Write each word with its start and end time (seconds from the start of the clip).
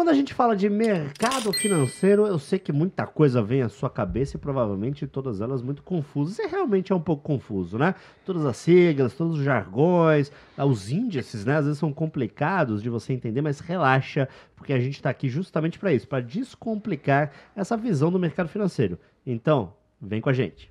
Quando 0.00 0.08
a 0.08 0.14
gente 0.14 0.32
fala 0.32 0.56
de 0.56 0.66
mercado 0.70 1.52
financeiro, 1.52 2.26
eu 2.26 2.38
sei 2.38 2.58
que 2.58 2.72
muita 2.72 3.06
coisa 3.06 3.42
vem 3.42 3.60
à 3.60 3.68
sua 3.68 3.90
cabeça 3.90 4.34
e 4.34 4.40
provavelmente 4.40 5.06
todas 5.06 5.42
elas 5.42 5.60
muito 5.60 5.82
confusas. 5.82 6.38
E 6.38 6.46
realmente 6.46 6.90
é 6.90 6.94
um 6.94 7.00
pouco 7.02 7.22
confuso, 7.22 7.76
né? 7.76 7.94
Todas 8.24 8.46
as 8.46 8.56
siglas, 8.56 9.12
todos 9.12 9.36
os 9.36 9.44
jargões, 9.44 10.32
ah, 10.56 10.64
os 10.64 10.90
índices, 10.90 11.44
né? 11.44 11.58
Às 11.58 11.66
vezes 11.66 11.78
são 11.78 11.92
complicados 11.92 12.82
de 12.82 12.88
você 12.88 13.12
entender, 13.12 13.42
mas 13.42 13.60
relaxa, 13.60 14.26
porque 14.56 14.72
a 14.72 14.80
gente 14.80 14.94
está 14.94 15.10
aqui 15.10 15.28
justamente 15.28 15.78
para 15.78 15.92
isso, 15.92 16.08
para 16.08 16.22
descomplicar 16.22 17.30
essa 17.54 17.76
visão 17.76 18.10
do 18.10 18.18
mercado 18.18 18.48
financeiro. 18.48 18.98
Então, 19.26 19.74
vem 20.00 20.22
com 20.22 20.30
a 20.30 20.32
gente. 20.32 20.70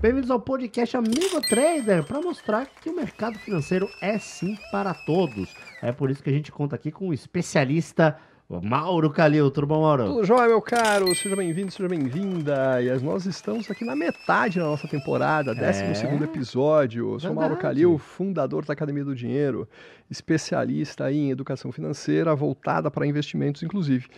Bem-vindos 0.00 0.30
ao 0.30 0.40
podcast 0.40 0.96
Amigo 0.96 1.42
Trader, 1.46 2.02
para 2.04 2.22
mostrar 2.22 2.66
que 2.80 2.88
o 2.88 2.96
mercado 2.96 3.38
financeiro 3.38 3.86
é 4.00 4.18
sim 4.18 4.56
para 4.72 4.94
todos. 4.94 5.54
É 5.82 5.92
por 5.92 6.10
isso 6.10 6.22
que 6.22 6.30
a 6.30 6.32
gente 6.32 6.50
conta 6.50 6.74
aqui 6.74 6.90
com 6.90 7.08
o 7.08 7.12
especialista 7.12 8.16
Mauro 8.48 9.10
Calil. 9.10 9.50
Tudo 9.50 9.66
bom, 9.66 9.82
Mauro? 9.82 10.06
Tudo 10.06 10.24
jóia, 10.24 10.48
meu 10.48 10.62
caro. 10.62 11.14
Seja 11.14 11.36
bem-vindo, 11.36 11.70
seja 11.70 11.86
bem-vinda. 11.86 12.82
E 12.82 12.88
nós 13.04 13.26
estamos 13.26 13.70
aqui 13.70 13.84
na 13.84 13.94
metade 13.94 14.58
da 14.58 14.64
nossa 14.64 14.88
temporada, 14.88 15.54
12 15.54 16.06
é... 16.06 16.24
episódio. 16.24 17.12
Eu 17.12 17.20
sou 17.20 17.34
Mauro 17.34 17.58
Calil, 17.58 17.98
fundador 17.98 18.64
da 18.64 18.72
Academia 18.72 19.04
do 19.04 19.14
Dinheiro, 19.14 19.68
especialista 20.10 21.12
em 21.12 21.30
educação 21.30 21.70
financeira, 21.70 22.34
voltada 22.34 22.90
para 22.90 23.06
investimentos, 23.06 23.62
inclusive. 23.62 24.08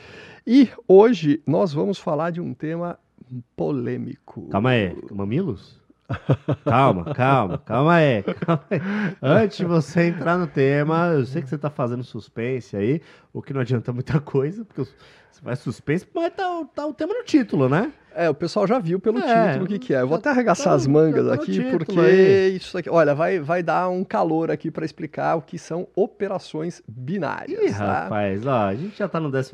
E 0.46 0.68
hoje 0.86 1.42
nós 1.44 1.72
vamos 1.72 1.98
falar 1.98 2.30
de 2.30 2.40
um 2.40 2.54
tema 2.54 3.00
polêmico. 3.56 4.48
Calma 4.48 4.70
aí, 4.70 4.96
mamilos? 5.10 5.80
calma, 6.64 7.14
calma, 7.14 7.58
calma 7.58 7.94
aí, 7.94 8.22
calma 8.22 8.64
aí. 8.70 8.80
Antes 9.22 9.58
de 9.58 9.64
você 9.64 10.08
entrar 10.08 10.36
no 10.36 10.46
tema, 10.46 11.08
eu 11.08 11.24
sei 11.24 11.42
que 11.42 11.48
você 11.48 11.54
está 11.54 11.70
fazendo 11.70 12.04
suspense 12.04 12.76
aí, 12.76 13.00
o 13.32 13.42
que 13.42 13.52
não 13.52 13.60
adianta 13.60 13.92
muita 13.92 14.20
coisa, 14.20 14.64
porque 14.64 14.82
você 14.82 15.40
faz 15.42 15.58
suspense, 15.60 16.06
mas 16.14 16.32
tá, 16.34 16.64
tá 16.74 16.86
o 16.86 16.92
tema 16.92 17.14
no 17.14 17.24
título, 17.24 17.68
né? 17.68 17.92
É, 18.14 18.28
o 18.28 18.34
pessoal 18.34 18.66
já 18.66 18.78
viu 18.78 19.00
pelo 19.00 19.18
é, 19.18 19.48
título 19.48 19.64
o 19.64 19.68
que, 19.68 19.78
que 19.78 19.94
é. 19.94 20.02
Eu 20.02 20.08
vou 20.08 20.18
até 20.18 20.30
arregaçar 20.30 20.66
tá, 20.66 20.74
as 20.74 20.86
mangas 20.86 21.26
tá 21.26 21.34
aqui, 21.34 21.62
porque 21.70 21.98
aí. 21.98 22.56
isso 22.56 22.76
aqui. 22.76 22.90
Olha, 22.90 23.14
vai, 23.14 23.38
vai 23.38 23.62
dar 23.62 23.88
um 23.88 24.04
calor 24.04 24.50
aqui 24.50 24.70
para 24.70 24.84
explicar 24.84 25.36
o 25.36 25.42
que 25.42 25.58
são 25.58 25.88
operações 25.96 26.82
binárias. 26.86 27.58
Ih, 27.58 27.74
tá? 27.74 28.02
rapaz, 28.02 28.46
ó, 28.46 28.66
a 28.66 28.74
gente 28.74 28.98
já 28.98 29.08
tá 29.08 29.18
no 29.18 29.30
12 29.30 29.52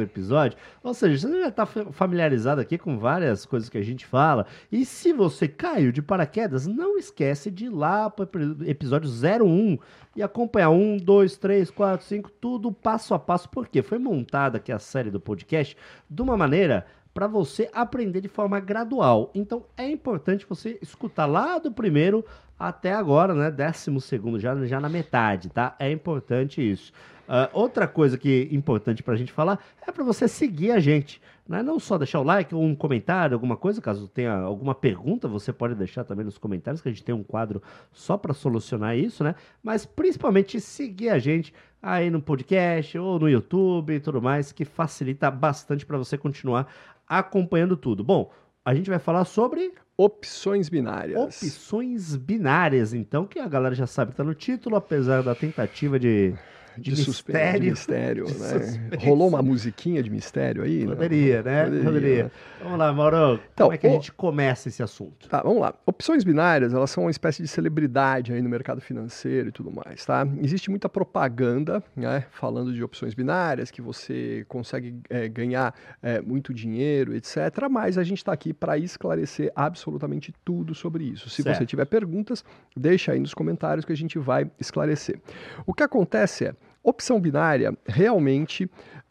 episódio, 0.00 0.58
ou 0.82 0.92
seja, 0.92 1.28
você 1.28 1.40
já 1.40 1.50
tá 1.50 1.66
familiarizado 1.66 2.60
aqui 2.60 2.76
com 2.76 2.98
várias 2.98 3.46
coisas 3.46 3.68
que 3.68 3.78
a 3.78 3.82
gente 3.82 4.04
fala. 4.04 4.46
E 4.72 4.84
se 4.84 5.12
você 5.12 5.46
caiu 5.46 5.92
de 5.92 6.02
paraquedas, 6.02 6.66
não 6.66 6.98
esquece 6.98 7.50
de 7.50 7.66
ir 7.66 7.70
lá 7.70 8.10
para 8.10 8.24
o 8.24 8.68
episódio 8.68 9.08
01 9.08 9.78
e 10.14 10.22
acompanhar 10.22 10.70
um, 10.70 10.96
dois, 10.96 11.36
três, 11.36 11.70
quatro, 11.70 12.04
cinco, 12.06 12.30
tudo 12.30 12.72
passo 12.72 13.14
a 13.14 13.18
passo, 13.18 13.48
porque 13.48 13.82
foi 13.82 13.98
montada 13.98 14.58
aqui 14.58 14.72
a 14.72 14.78
série 14.78 15.10
do 15.10 15.20
podcast 15.20 15.76
de 16.08 16.22
uma 16.22 16.36
maneira 16.36 16.86
para 17.12 17.26
você 17.26 17.68
aprender 17.72 18.20
de 18.20 18.28
forma 18.28 18.60
gradual. 18.60 19.30
Então 19.34 19.64
é 19.76 19.88
importante 19.88 20.46
você 20.48 20.78
escutar 20.80 21.26
lá 21.26 21.58
do 21.58 21.72
primeiro 21.72 22.24
até 22.58 22.92
agora, 22.92 23.34
né? 23.34 23.50
Décimo 23.50 24.00
segundo, 24.00 24.38
já, 24.38 24.54
já 24.66 24.78
na 24.80 24.88
metade, 24.88 25.48
tá? 25.48 25.74
É 25.78 25.90
importante 25.90 26.60
isso. 26.60 26.92
Uh, 27.30 27.46
outra 27.52 27.86
coisa 27.86 28.18
que 28.18 28.48
é 28.50 28.54
importante 28.54 29.04
para 29.04 29.14
a 29.14 29.16
gente 29.16 29.30
falar 29.30 29.64
é 29.86 29.92
para 29.92 30.02
você 30.02 30.26
seguir 30.26 30.72
a 30.72 30.80
gente. 30.80 31.22
Né? 31.48 31.62
Não 31.62 31.78
só 31.78 31.96
deixar 31.96 32.18
o 32.18 32.24
like 32.24 32.52
ou 32.52 32.60
um 32.60 32.74
comentário, 32.74 33.34
alguma 33.34 33.56
coisa, 33.56 33.80
caso 33.80 34.08
tenha 34.08 34.32
alguma 34.32 34.74
pergunta, 34.74 35.28
você 35.28 35.52
pode 35.52 35.76
deixar 35.76 36.02
também 36.02 36.24
nos 36.24 36.38
comentários, 36.38 36.82
que 36.82 36.88
a 36.88 36.90
gente 36.90 37.04
tem 37.04 37.14
um 37.14 37.22
quadro 37.22 37.62
só 37.92 38.16
para 38.16 38.34
solucionar 38.34 38.96
isso, 38.98 39.22
né? 39.22 39.36
Mas 39.62 39.86
principalmente 39.86 40.60
seguir 40.60 41.10
a 41.10 41.20
gente 41.20 41.54
aí 41.80 42.10
no 42.10 42.20
podcast 42.20 42.98
ou 42.98 43.20
no 43.20 43.30
YouTube 43.30 43.94
e 43.94 44.00
tudo 44.00 44.20
mais, 44.20 44.50
que 44.50 44.64
facilita 44.64 45.30
bastante 45.30 45.86
para 45.86 45.98
você 45.98 46.18
continuar 46.18 46.66
acompanhando 47.06 47.76
tudo. 47.76 48.02
Bom, 48.02 48.32
a 48.64 48.74
gente 48.74 48.90
vai 48.90 48.98
falar 48.98 49.24
sobre 49.24 49.72
opções 49.96 50.68
binárias. 50.68 51.16
Opções 51.16 52.16
binárias, 52.16 52.92
então, 52.92 53.24
que 53.24 53.38
a 53.38 53.46
galera 53.46 53.74
já 53.74 53.86
sabe 53.86 54.10
que 54.10 54.16
tá 54.16 54.24
no 54.24 54.34
título, 54.34 54.74
apesar 54.74 55.22
da 55.22 55.34
tentativa 55.34 55.96
de 55.96 56.34
de, 56.76 56.92
de 56.92 57.08
mistério. 57.08 57.60
De 57.60 57.70
mistério, 57.70 58.24
de 58.26 58.38
né? 58.38 58.98
Rolou 59.04 59.28
uma 59.28 59.42
musiquinha 59.42 60.02
de 60.02 60.10
mistério 60.10 60.62
aí? 60.62 60.86
Poderia, 60.86 61.42
né? 61.42 61.64
Poderia. 61.64 61.84
Poderia. 61.84 62.32
Vamos 62.62 62.78
lá, 62.78 62.92
Mauro. 62.92 63.40
Então, 63.52 63.66
como 63.66 63.74
é 63.74 63.78
que 63.78 63.86
a 63.86 63.90
gente 63.90 64.12
começa 64.12 64.68
esse 64.68 64.82
assunto? 64.82 65.28
Tá, 65.28 65.42
vamos 65.42 65.60
lá. 65.60 65.74
Opções 65.86 66.24
binárias, 66.24 66.74
elas 66.74 66.90
são 66.90 67.04
uma 67.04 67.10
espécie 67.10 67.42
de 67.42 67.48
celebridade 67.48 68.32
aí 68.32 68.42
no 68.42 68.48
mercado 68.48 68.80
financeiro 68.80 69.48
e 69.48 69.52
tudo 69.52 69.70
mais, 69.70 70.04
tá? 70.04 70.26
Existe 70.42 70.70
muita 70.70 70.88
propaganda, 70.88 71.82
né? 71.96 72.24
Falando 72.30 72.72
de 72.72 72.82
opções 72.82 73.14
binárias, 73.14 73.70
que 73.70 73.80
você 73.80 74.44
consegue 74.48 75.00
é, 75.08 75.28
ganhar 75.28 75.74
é, 76.02 76.20
muito 76.20 76.52
dinheiro, 76.52 77.14
etc. 77.14 77.36
Mas 77.70 77.96
a 77.96 78.02
gente 78.02 78.18
está 78.18 78.32
aqui 78.32 78.52
para 78.52 78.76
esclarecer 78.78 79.50
absolutamente 79.54 80.34
tudo 80.44 80.74
sobre 80.74 81.04
isso. 81.04 81.30
Se 81.30 81.42
certo. 81.42 81.58
você 81.58 81.66
tiver 81.66 81.86
perguntas, 81.86 82.44
deixa 82.76 83.12
aí 83.12 83.20
nos 83.20 83.34
comentários 83.34 83.84
que 83.84 83.92
a 83.92 83.96
gente 83.96 84.18
vai 84.18 84.50
esclarecer. 84.58 85.20
O 85.66 85.72
que 85.72 85.82
acontece 85.82 86.46
é, 86.46 86.54
Opção 86.82 87.20
binária, 87.20 87.76
realmente, 87.86 88.70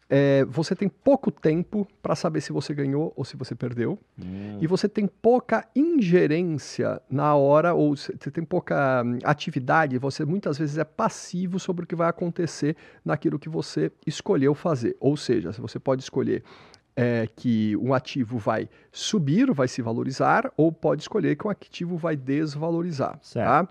é, 0.10 0.44
você 0.46 0.76
tem 0.76 0.90
pouco 0.90 1.30
tempo 1.30 1.88
para 2.02 2.16
saber 2.16 2.42
se 2.42 2.52
você 2.52 2.74
ganhou 2.74 3.14
ou 3.16 3.24
se 3.24 3.38
você 3.38 3.54
perdeu. 3.54 4.00
Hum. 4.20 4.58
E 4.60 4.66
você 4.66 4.90
tem 4.90 5.06
pouca 5.06 5.68
ingerência 5.76 7.00
na 7.10 7.36
hora, 7.36 7.76
ou 7.76 7.96
você 7.96 8.32
tem 8.32 8.44
pouca 8.44 9.04
hum, 9.06 9.20
atividade, 9.24 10.00
você 10.00 10.26
muitas 10.26 10.58
vezes 10.58 10.80
é 10.80 10.84
passivo 10.84 11.60
sobre 11.60 11.84
o 11.84 11.88
que 11.88 11.96
vai 11.96 12.10
acontecer 12.10 12.76
naquilo 13.06 13.38
que 13.38 13.50
você 13.50 13.92
escolheu 14.06 14.56
fazer. 14.56 14.98
Ou 15.00 15.16
seja, 15.16 15.52
você 15.52 15.80
pode 15.80 16.02
escolher 16.02 16.44
é, 16.96 17.28
que 17.36 17.78
um 17.78 17.94
ativo 17.94 18.40
vai 18.40 18.68
subir, 18.92 19.54
vai 19.54 19.68
se 19.68 19.80
valorizar, 19.80 20.52
ou 20.58 20.72
pode 20.72 21.04
escolher 21.04 21.36
que 21.36 21.46
um 21.46 21.52
ativo 21.52 21.98
vai 21.98 22.16
desvalorizar. 22.16 23.20
Certo. 23.22 23.48
Tá? 23.48 23.70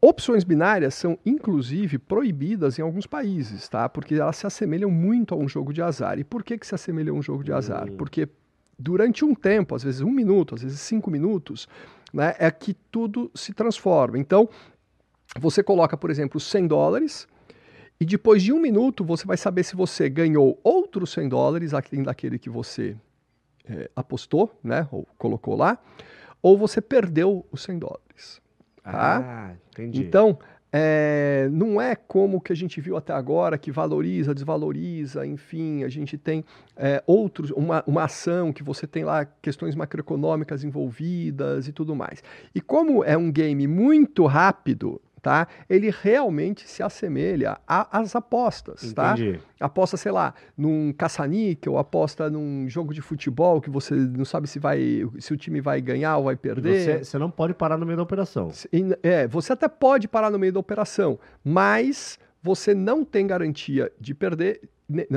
Opções 0.00 0.44
binárias 0.44 0.94
são, 0.94 1.18
inclusive, 1.24 1.98
proibidas 1.98 2.78
em 2.78 2.82
alguns 2.82 3.06
países, 3.06 3.68
tá? 3.68 3.88
Porque 3.88 4.14
elas 4.14 4.36
se 4.36 4.46
assemelham 4.46 4.90
muito 4.90 5.34
a 5.34 5.38
um 5.38 5.48
jogo 5.48 5.72
de 5.72 5.80
azar. 5.80 6.18
E 6.18 6.24
por 6.24 6.44
que, 6.44 6.58
que 6.58 6.66
se 6.66 6.74
assemelham 6.74 7.16
a 7.16 7.18
um 7.18 7.22
jogo 7.22 7.42
de 7.42 7.52
azar? 7.52 7.88
Hum. 7.90 7.96
Porque 7.96 8.28
durante 8.78 9.24
um 9.24 9.34
tempo, 9.34 9.74
às 9.74 9.82
vezes 9.82 10.02
um 10.02 10.10
minuto, 10.10 10.54
às 10.54 10.62
vezes 10.62 10.80
cinco 10.80 11.10
minutos, 11.10 11.66
né, 12.12 12.34
é 12.38 12.50
que 12.50 12.74
tudo 12.74 13.30
se 13.34 13.54
transforma. 13.54 14.18
Então, 14.18 14.48
você 15.40 15.62
coloca, 15.62 15.96
por 15.96 16.10
exemplo, 16.10 16.38
100 16.38 16.66
dólares, 16.66 17.26
e 17.98 18.04
depois 18.04 18.42
de 18.42 18.52
um 18.52 18.60
minuto 18.60 19.02
você 19.02 19.26
vai 19.26 19.38
saber 19.38 19.64
se 19.64 19.74
você 19.74 20.08
ganhou 20.10 20.60
outros 20.62 21.10
100 21.12 21.28
dólares, 21.30 21.72
além 21.72 22.02
daquele 22.02 22.38
que 22.38 22.50
você 22.50 22.94
é, 23.64 23.90
apostou, 23.96 24.54
né, 24.62 24.86
ou 24.92 25.06
colocou 25.16 25.56
lá, 25.56 25.78
ou 26.42 26.58
você 26.58 26.80
perdeu 26.80 27.46
os 27.50 27.62
100 27.62 27.78
dólares. 27.78 28.45
Tá? 28.92 29.18
Ah, 29.18 29.54
entendi. 29.72 30.00
Então, 30.00 30.38
é, 30.72 31.48
não 31.50 31.80
é 31.80 31.96
como 31.96 32.36
o 32.36 32.40
que 32.40 32.52
a 32.52 32.56
gente 32.56 32.80
viu 32.80 32.96
até 32.96 33.12
agora, 33.12 33.56
que 33.56 33.70
valoriza, 33.70 34.34
desvaloriza, 34.34 35.26
enfim, 35.26 35.84
a 35.84 35.88
gente 35.88 36.18
tem 36.18 36.44
é, 36.76 37.02
outros, 37.06 37.50
uma, 37.50 37.82
uma 37.86 38.04
ação 38.04 38.52
que 38.52 38.62
você 38.62 38.86
tem 38.86 39.04
lá 39.04 39.24
questões 39.24 39.74
macroeconômicas 39.74 40.62
envolvidas 40.64 41.66
e 41.66 41.72
tudo 41.72 41.96
mais. 41.96 42.22
E 42.54 42.60
como 42.60 43.02
é 43.02 43.16
um 43.16 43.32
game 43.32 43.66
muito 43.66 44.26
rápido, 44.26 45.00
tá? 45.26 45.48
Ele 45.68 45.90
realmente 45.90 46.68
se 46.68 46.84
assemelha 46.84 47.58
às 47.66 48.14
apostas, 48.14 48.92
tá? 48.92 49.14
Entendi. 49.14 49.40
tá? 49.58 49.66
Aposta, 49.66 49.96
sei 49.96 50.12
lá, 50.12 50.32
num 50.56 50.92
caça-níquel, 50.92 51.78
aposta 51.78 52.30
num 52.30 52.68
jogo 52.68 52.94
de 52.94 53.02
futebol 53.02 53.60
que 53.60 53.68
você 53.68 53.92
não 53.96 54.24
sabe 54.24 54.46
se 54.46 54.60
vai, 54.60 55.02
se 55.18 55.32
o 55.32 55.36
time 55.36 55.60
vai 55.60 55.80
ganhar 55.80 56.16
ou 56.18 56.24
vai 56.26 56.36
perder. 56.36 56.80
Você, 56.80 57.04
você 57.04 57.18
não 57.18 57.28
pode 57.28 57.54
parar 57.54 57.76
no 57.76 57.84
meio 57.84 57.96
da 57.96 58.04
operação. 58.04 58.52
É, 59.02 59.26
você 59.26 59.52
até 59.52 59.66
pode 59.66 60.06
parar 60.06 60.30
no 60.30 60.38
meio 60.38 60.52
da 60.52 60.60
operação, 60.60 61.18
mas 61.42 62.20
você 62.46 62.72
não 62.72 63.04
tem 63.04 63.26
garantia 63.26 63.92
de 64.00 64.14
perder 64.14 64.60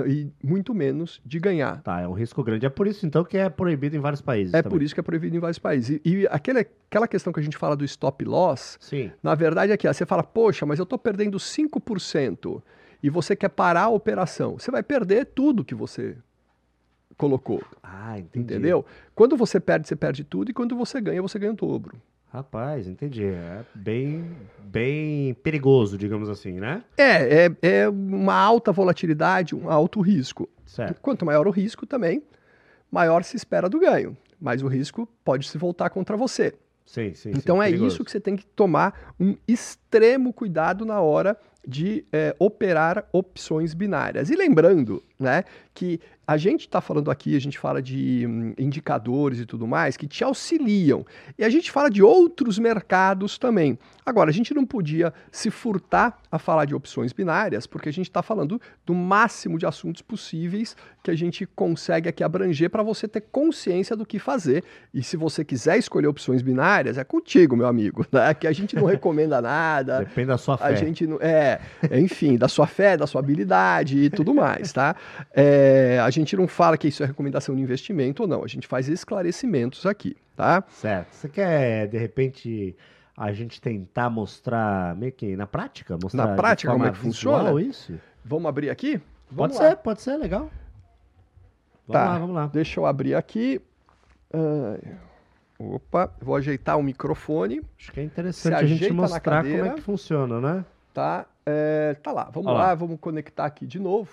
e 0.07 0.27
muito 0.43 0.73
menos 0.73 1.21
de 1.23 1.39
ganhar. 1.39 1.79
Tá, 1.83 2.01
é 2.01 2.07
um 2.07 2.13
risco 2.13 2.43
grande. 2.43 2.65
É 2.65 2.69
por 2.69 2.87
isso, 2.87 3.05
então, 3.05 3.23
que 3.23 3.37
é 3.37 3.47
proibido 3.47 3.95
em 3.95 3.99
vários 3.99 4.19
países. 4.19 4.51
É 4.51 4.63
também. 4.63 4.77
por 4.77 4.83
isso 4.83 4.95
que 4.95 4.99
é 4.99 5.03
proibido 5.03 5.37
em 5.37 5.39
vários 5.39 5.59
países. 5.59 6.01
E, 6.03 6.09
e 6.09 6.27
aquele, 6.27 6.61
aquela 6.89 7.07
questão 7.07 7.31
que 7.31 7.39
a 7.39 7.43
gente 7.43 7.55
fala 7.55 7.77
do 7.77 7.85
stop 7.85 8.25
loss, 8.25 8.79
Sim. 8.81 9.11
na 9.21 9.35
verdade 9.35 9.71
é 9.71 9.77
que 9.77 9.87
você 9.87 10.07
fala, 10.07 10.23
poxa, 10.23 10.65
mas 10.65 10.79
eu 10.79 10.83
estou 10.83 10.97
perdendo 10.97 11.37
5% 11.37 12.63
e 13.03 13.09
você 13.11 13.35
quer 13.35 13.49
parar 13.49 13.83
a 13.83 13.89
operação. 13.89 14.57
Você 14.57 14.71
vai 14.71 14.81
perder 14.81 15.25
tudo 15.27 15.63
que 15.63 15.75
você 15.75 16.17
colocou. 17.15 17.61
Ah, 17.83 18.17
entendi. 18.17 18.53
Entendeu? 18.53 18.83
Quando 19.13 19.37
você 19.37 19.59
perde, 19.59 19.87
você 19.87 19.95
perde 19.95 20.23
tudo, 20.23 20.49
e 20.49 20.53
quando 20.53 20.75
você 20.75 20.99
ganha, 20.99 21.21
você 21.21 21.37
ganha 21.37 21.51
o 21.51 21.55
dobro. 21.55 22.01
Rapaz, 22.31 22.87
entendi. 22.87 23.25
É 23.25 23.65
bem, 23.73 24.23
bem 24.59 25.33
perigoso, 25.35 25.97
digamos 25.97 26.29
assim, 26.29 26.53
né? 26.53 26.83
É, 26.95 27.45
é, 27.45 27.51
é 27.61 27.89
uma 27.89 28.35
alta 28.35 28.71
volatilidade, 28.71 29.55
um 29.55 29.69
alto 29.69 29.99
risco. 29.99 30.47
Certo. 30.65 31.01
Quanto 31.01 31.25
maior 31.25 31.47
o 31.47 31.51
risco 31.51 31.87
também, 31.87 32.21
maior 32.91 33.23
se 33.23 33.35
espera 33.35 33.67
do 33.67 33.79
ganho. 33.79 34.15
Mas 34.39 34.61
o 34.61 34.67
risco 34.67 35.09
pode 35.25 35.47
se 35.47 35.57
voltar 35.57 35.89
contra 35.89 36.15
você. 36.15 36.53
Sim, 36.85 37.13
sim. 37.13 37.31
Então 37.35 37.57
sim, 37.57 37.61
é 37.63 37.65
perigoso. 37.65 37.87
isso 37.87 38.05
que 38.05 38.11
você 38.11 38.19
tem 38.19 38.35
que 38.35 38.45
tomar 38.45 39.13
um 39.19 39.35
extremo 39.47 40.31
cuidado 40.31 40.85
na 40.85 41.01
hora 41.01 41.35
de 41.67 42.05
é, 42.11 42.35
operar 42.39 43.05
opções 43.11 43.73
binárias. 43.73 44.29
E 44.29 44.35
lembrando, 44.35 45.03
né, 45.19 45.43
que 45.73 45.99
a 46.29 46.37
gente 46.37 46.61
está 46.61 46.79
falando 46.79 47.09
aqui, 47.09 47.35
a 47.35 47.41
gente 47.41 47.57
fala 47.57 47.81
de 47.81 48.23
hum, 48.27 48.53
indicadores 48.55 49.39
e 49.39 49.47
tudo 49.47 49.65
mais 49.65 49.97
que 49.97 50.07
te 50.07 50.23
auxiliam. 50.23 51.03
E 51.37 51.43
a 51.43 51.49
gente 51.49 51.71
fala 51.71 51.89
de 51.89 52.03
outros 52.03 52.59
mercados 52.59 53.39
também. 53.39 53.79
Agora, 54.05 54.29
a 54.29 54.33
gente 54.33 54.53
não 54.53 54.63
podia 54.63 55.11
se 55.31 55.49
furtar 55.49 56.19
a 56.31 56.37
falar 56.37 56.65
de 56.65 56.75
opções 56.75 57.11
binárias, 57.11 57.65
porque 57.65 57.89
a 57.89 57.91
gente 57.91 58.09
está 58.09 58.21
falando 58.21 58.61
do 58.85 58.93
máximo 58.93 59.57
de 59.57 59.65
assuntos 59.65 60.03
possíveis 60.03 60.75
que 61.01 61.09
a 61.09 61.15
gente 61.15 61.47
consegue 61.47 62.07
aqui 62.07 62.23
abranger 62.23 62.69
para 62.69 62.83
você 62.83 63.07
ter 63.07 63.21
consciência 63.21 63.95
do 63.95 64.05
que 64.05 64.19
fazer. 64.19 64.63
E 64.93 65.01
se 65.01 65.17
você 65.17 65.43
quiser 65.43 65.79
escolher 65.79 66.07
opções 66.07 66.43
binárias, 66.43 66.99
é 66.99 67.03
contigo, 67.03 67.55
meu 67.55 67.67
amigo. 67.67 68.05
Né? 68.11 68.33
Que 68.33 68.47
a 68.47 68.51
gente 68.51 68.75
não 68.75 68.85
recomenda 68.85 69.39
nada. 69.39 69.99
Depende 69.99 70.27
da 70.27 70.37
sua 70.37 70.57
fé. 70.57 70.65
A 70.65 70.73
gente 70.73 71.05
não. 71.05 71.17
É, 71.21 71.48
enfim, 71.91 72.37
da 72.37 72.47
sua 72.47 72.67
fé, 72.67 72.97
da 72.97 73.07
sua 73.07 73.19
habilidade 73.19 73.97
e 73.97 74.09
tudo 74.09 74.33
mais, 74.33 74.71
tá? 74.73 74.95
É, 75.33 75.99
a 76.03 76.09
gente 76.09 76.35
não 76.35 76.47
fala 76.47 76.77
que 76.77 76.87
isso 76.87 77.03
é 77.03 77.05
recomendação 77.05 77.55
de 77.55 77.61
investimento 77.61 78.23
ou 78.23 78.27
não. 78.27 78.43
A 78.43 78.47
gente 78.47 78.67
faz 78.67 78.87
esclarecimentos 78.89 79.85
aqui, 79.85 80.15
tá? 80.35 80.63
Certo. 80.69 81.13
Você 81.13 81.29
quer, 81.29 81.87
de 81.87 81.97
repente, 81.97 82.75
a 83.15 83.31
gente 83.31 83.59
tentar 83.61 84.09
mostrar 84.09 84.95
meio 84.95 85.11
que 85.11 85.35
na 85.35 85.47
prática? 85.47 85.97
Mostrar 86.01 86.27
Na 86.27 86.35
prática, 86.35 86.71
como 86.71 86.85
é 86.85 86.91
que 86.91 86.97
funciona? 86.97 87.61
isso? 87.61 87.93
Vamos 88.23 88.47
abrir 88.47 88.69
aqui? 88.69 88.97
Pode 89.35 89.53
Vamos 89.53 89.59
lá. 89.59 89.69
ser, 89.69 89.75
pode 89.77 90.01
ser, 90.01 90.17
legal. 90.17 90.49
Vamos 91.87 92.03
Tá. 92.03 92.05
lá, 92.13 92.19
vamos 92.19 92.35
lá. 92.35 92.47
Deixa 92.47 92.79
eu 92.79 92.85
abrir 92.85 93.15
aqui. 93.15 93.61
Ai, 94.33 94.95
Opa, 95.61 96.09
vou 96.21 96.35
ajeitar 96.37 96.77
o 96.77 96.83
microfone, 96.83 97.61
Acho 97.77 97.91
que 97.91 97.99
é 97.99 98.03
interessante 98.03 98.53
a 98.53 98.65
gente 98.65 98.93
mostrar 98.93 99.43
como 99.43 99.65
é 99.65 99.69
que 99.73 99.81
funciona, 99.81 100.39
né? 100.39 100.65
Tá? 100.99 101.25
É, 101.45 101.93
tá 102.03 102.11
lá, 102.11 102.25
vamos 102.33 102.51
Ó 102.51 102.53
lá, 102.53 102.75
vamos 102.75 102.99
conectar 102.99 103.45
aqui 103.45 103.65
de 103.65 103.79
novo. 103.79 104.11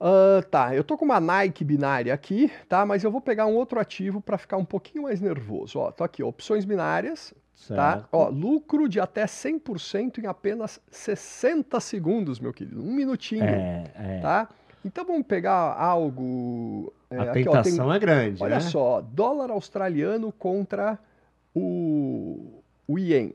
Ah, 0.00 0.42
tá, 0.50 0.74
eu 0.74 0.82
tô 0.82 0.96
com 0.96 1.04
uma 1.04 1.20
Nike 1.20 1.62
binária 1.64 2.12
aqui, 2.12 2.50
tá? 2.68 2.84
Mas 2.86 3.04
eu 3.04 3.10
vou 3.10 3.20
pegar 3.20 3.46
um 3.46 3.54
outro 3.54 3.78
ativo 3.78 4.20
para 4.20 4.38
ficar 4.38 4.56
um 4.56 4.64
pouquinho 4.64 5.04
mais 5.04 5.20
nervoso. 5.20 5.78
Ó, 5.78 5.90
tô 5.90 6.04
aqui, 6.04 6.22
ó, 6.22 6.28
opções 6.28 6.64
binárias, 6.64 7.34
tá? 7.68 7.92
Certo. 7.94 8.08
Ó, 8.12 8.28
lucro 8.28 8.88
de 8.88 8.98
até 8.98 9.24
100% 9.26 10.18
em 10.22 10.26
apenas 10.26 10.80
60 10.90 11.78
segundos, 11.80 12.40
meu 12.40 12.52
querido. 12.52 12.82
Um 12.82 12.92
minutinho, 12.94 13.44
É, 13.44 13.84
é. 13.94 14.20
tá? 14.20 14.48
Então 14.84 15.04
vamos 15.04 15.26
pegar 15.26 15.74
algo. 15.78 16.92
é, 17.10 17.18
A 17.18 17.22
aqui, 17.32 17.48
ó, 17.48 17.52
tem- 17.52 17.62
tentação 17.64 17.92
é 17.92 17.98
grande, 17.98 18.42
Olha 18.42 18.54
né? 18.56 18.60
só, 18.60 19.00
dólar 19.02 19.50
australiano 19.50 20.32
contra 20.32 20.98
o, 21.54 22.62
o 22.88 22.98
ien. 22.98 23.32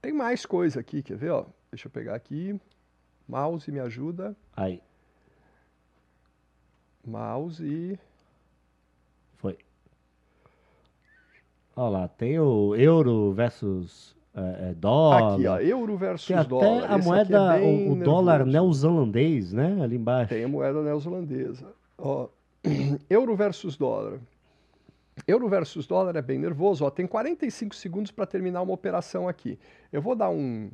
Tem 0.00 0.12
mais 0.12 0.46
coisa 0.46 0.80
aqui, 0.80 1.02
quer 1.02 1.16
ver? 1.16 1.30
Ó? 1.30 1.46
Deixa 1.70 1.86
eu 1.86 1.90
pegar 1.90 2.14
aqui. 2.14 2.58
Mouse 3.28 3.70
me 3.70 3.80
ajuda. 3.80 4.34
Aí, 4.56 4.80
Mouse 7.08 7.64
e. 7.64 7.98
foi. 9.36 9.56
Olha 11.74 11.88
lá, 11.88 12.08
tem 12.08 12.38
o 12.38 12.74
euro 12.74 13.32
versus 13.32 14.14
é, 14.34 14.70
é, 14.70 14.74
dólar. 14.74 15.34
Aqui, 15.34 15.46
ó, 15.46 15.58
euro 15.58 15.96
versus 15.96 16.26
Tem 16.26 16.36
até 16.36 16.48
dólar. 16.48 16.92
a 16.92 16.98
Esse 16.98 17.08
moeda, 17.08 17.56
é 17.56 17.62
o, 17.62 17.92
o 17.92 18.04
dólar 18.04 18.44
neozelandês, 18.44 19.52
né? 19.52 19.80
Ali 19.82 19.96
embaixo. 19.96 20.28
Tem 20.30 20.44
a 20.44 20.48
moeda 20.48 20.82
neozelandesa. 20.82 21.66
Ó, 21.96 22.28
euro 23.08 23.34
versus 23.36 23.76
dólar. 23.76 24.20
Euro 25.26 25.48
versus 25.48 25.86
dólar 25.86 26.16
é 26.16 26.22
bem 26.22 26.38
nervoso. 26.38 26.84
Ó, 26.84 26.90
tem 26.90 27.06
45 27.06 27.74
segundos 27.74 28.10
para 28.10 28.26
terminar 28.26 28.62
uma 28.62 28.72
operação 28.72 29.28
aqui. 29.28 29.58
Eu 29.92 30.00
vou 30.02 30.14
dar 30.14 30.30
um, 30.30 30.70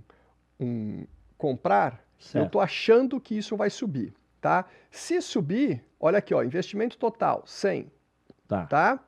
um 0.61 1.07
comprar. 1.37 1.93
Eu 2.19 2.25
Certo. 2.25 2.47
estou 2.47 2.61
achando 2.61 3.21
que 3.21 3.37
isso 3.37 3.57
vai 3.57 3.69
subir, 3.69 4.15
tá? 4.41 4.65
Se 4.91 5.21
subir, 5.21 5.85
olha 6.01 6.19
aqui, 6.19 6.33
ó, 6.33 6.43
investimento 6.43 6.97
total 6.97 7.43
100, 7.47 7.91
Tá. 8.49 8.67
tá? 8.67 9.01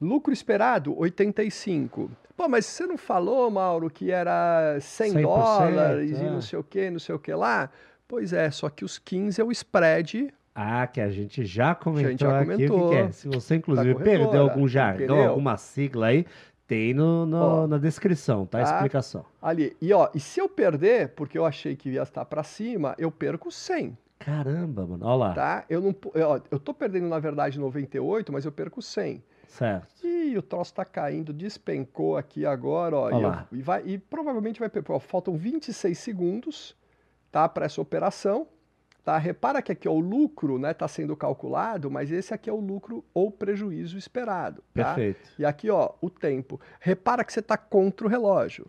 Lucro 0.00 0.32
esperado 0.32 0.96
85. 0.98 2.10
Pô, 2.36 2.48
mas 2.48 2.66
você 2.66 2.86
não 2.86 2.98
falou, 2.98 3.50
Mauro, 3.50 3.88
que 3.90 4.10
era 4.10 4.78
100 4.80 5.14
100%, 5.14 5.22
dólares 5.22 6.20
e 6.20 6.24
é. 6.24 6.30
não 6.30 6.40
sei 6.42 6.58
o 6.58 6.64
que, 6.64 6.90
não 6.90 6.98
sei 6.98 7.14
o 7.14 7.18
que 7.18 7.32
lá? 7.32 7.70
Pois 8.06 8.32
é, 8.32 8.50
só 8.50 8.68
que 8.68 8.84
os 8.84 8.98
15 8.98 9.40
é 9.40 9.44
o 9.44 9.50
spread 9.52 10.32
Ah, 10.58 10.86
que 10.86 11.00
a 11.02 11.10
gente 11.10 11.44
já 11.44 11.74
comentou 11.74 12.16
já 12.30 12.40
aqui 12.40 12.52
o 12.54 12.56
que 12.56 12.66
comentou. 12.68 12.94
é. 12.94 13.12
Se 13.12 13.28
você, 13.28 13.56
inclusive, 13.56 13.88
Da 13.88 13.98
corretora, 13.98 14.18
perdeu 14.24 14.42
algum 14.42 14.66
jargão, 14.66 15.04
entendeu? 15.16 15.28
alguma 15.30 15.56
sigla 15.58 16.06
aí, 16.06 16.24
tem 16.66 16.94
no, 16.94 17.26
no- 17.26 17.36
Ó. 17.36 17.66
na 17.66 17.76
descrição, 17.76 18.46
tá? 18.46 18.60
A 18.60 18.64
Tá. 18.64 18.74
explicação. 18.76 19.24
ali. 19.42 19.76
E 19.82 19.92
ó, 19.92 20.08
e 20.14 20.18
se 20.18 20.40
eu 20.40 20.48
perder, 20.48 21.10
porque 21.10 21.36
eu 21.38 21.44
achei 21.44 21.76
que 21.76 21.90
ia 21.90 22.02
estar 22.02 22.24
para 22.24 22.42
cima, 22.42 22.94
eu 22.98 23.10
perco 23.10 23.50
100, 23.52 23.96
Caramba, 24.18 24.86
mano. 24.86 25.04
Olha 25.04 25.14
lá. 25.16 25.34
tá? 25.34 25.64
Eu 25.68 25.80
não, 25.82 25.94
ó, 26.26 26.40
eu 26.50 26.58
tô 26.58 26.72
perdendo 26.72 27.06
na 27.06 27.18
verdade 27.18 27.60
98, 27.60 28.32
mas 28.32 28.46
eu 28.46 28.50
perco 28.50 28.80
100. 28.80 29.22
Certo. 29.46 29.86
Ih, 30.02 30.36
o 30.38 30.42
troço 30.42 30.72
tá 30.74 30.86
caindo, 30.86 31.32
despencou 31.34 32.16
aqui 32.16 32.46
agora, 32.46 32.96
ó. 32.96 33.04
Olha 33.04 33.14
E, 33.16 33.22
eu- 33.54 33.58
e 33.58 33.62
vai, 33.62 33.82
e 33.84 33.98
provavelmente 33.98 34.58
vai. 34.58 34.70
pe- 34.70 34.82
ó, 34.88 34.98
faltam 34.98 35.36
26 35.36 35.98
segundos, 35.98 36.74
tá? 37.30 37.46
Para 37.46 37.66
essa 37.66 37.80
operação. 37.80 38.46
Tá? 39.06 39.16
Repara 39.18 39.62
que 39.62 39.70
aqui 39.70 39.88
ó, 39.88 39.92
o 39.92 40.00
lucro 40.00 40.58
né, 40.58 40.74
tá 40.74 40.88
sendo 40.88 41.14
calculado, 41.14 41.88
mas 41.88 42.10
esse 42.10 42.34
aqui 42.34 42.50
é 42.50 42.52
o 42.52 42.58
lucro 42.58 43.04
ou 43.14 43.30
prejuízo 43.30 43.96
esperado. 43.96 44.64
Tá? 44.74 44.94
Perfeito. 44.94 45.30
E 45.38 45.44
aqui, 45.44 45.70
ó, 45.70 45.92
o 46.00 46.10
tempo. 46.10 46.60
Repara 46.80 47.22
que 47.22 47.32
você 47.32 47.40
tá 47.40 47.56
contra 47.56 48.04
o 48.04 48.10
relógio. 48.10 48.66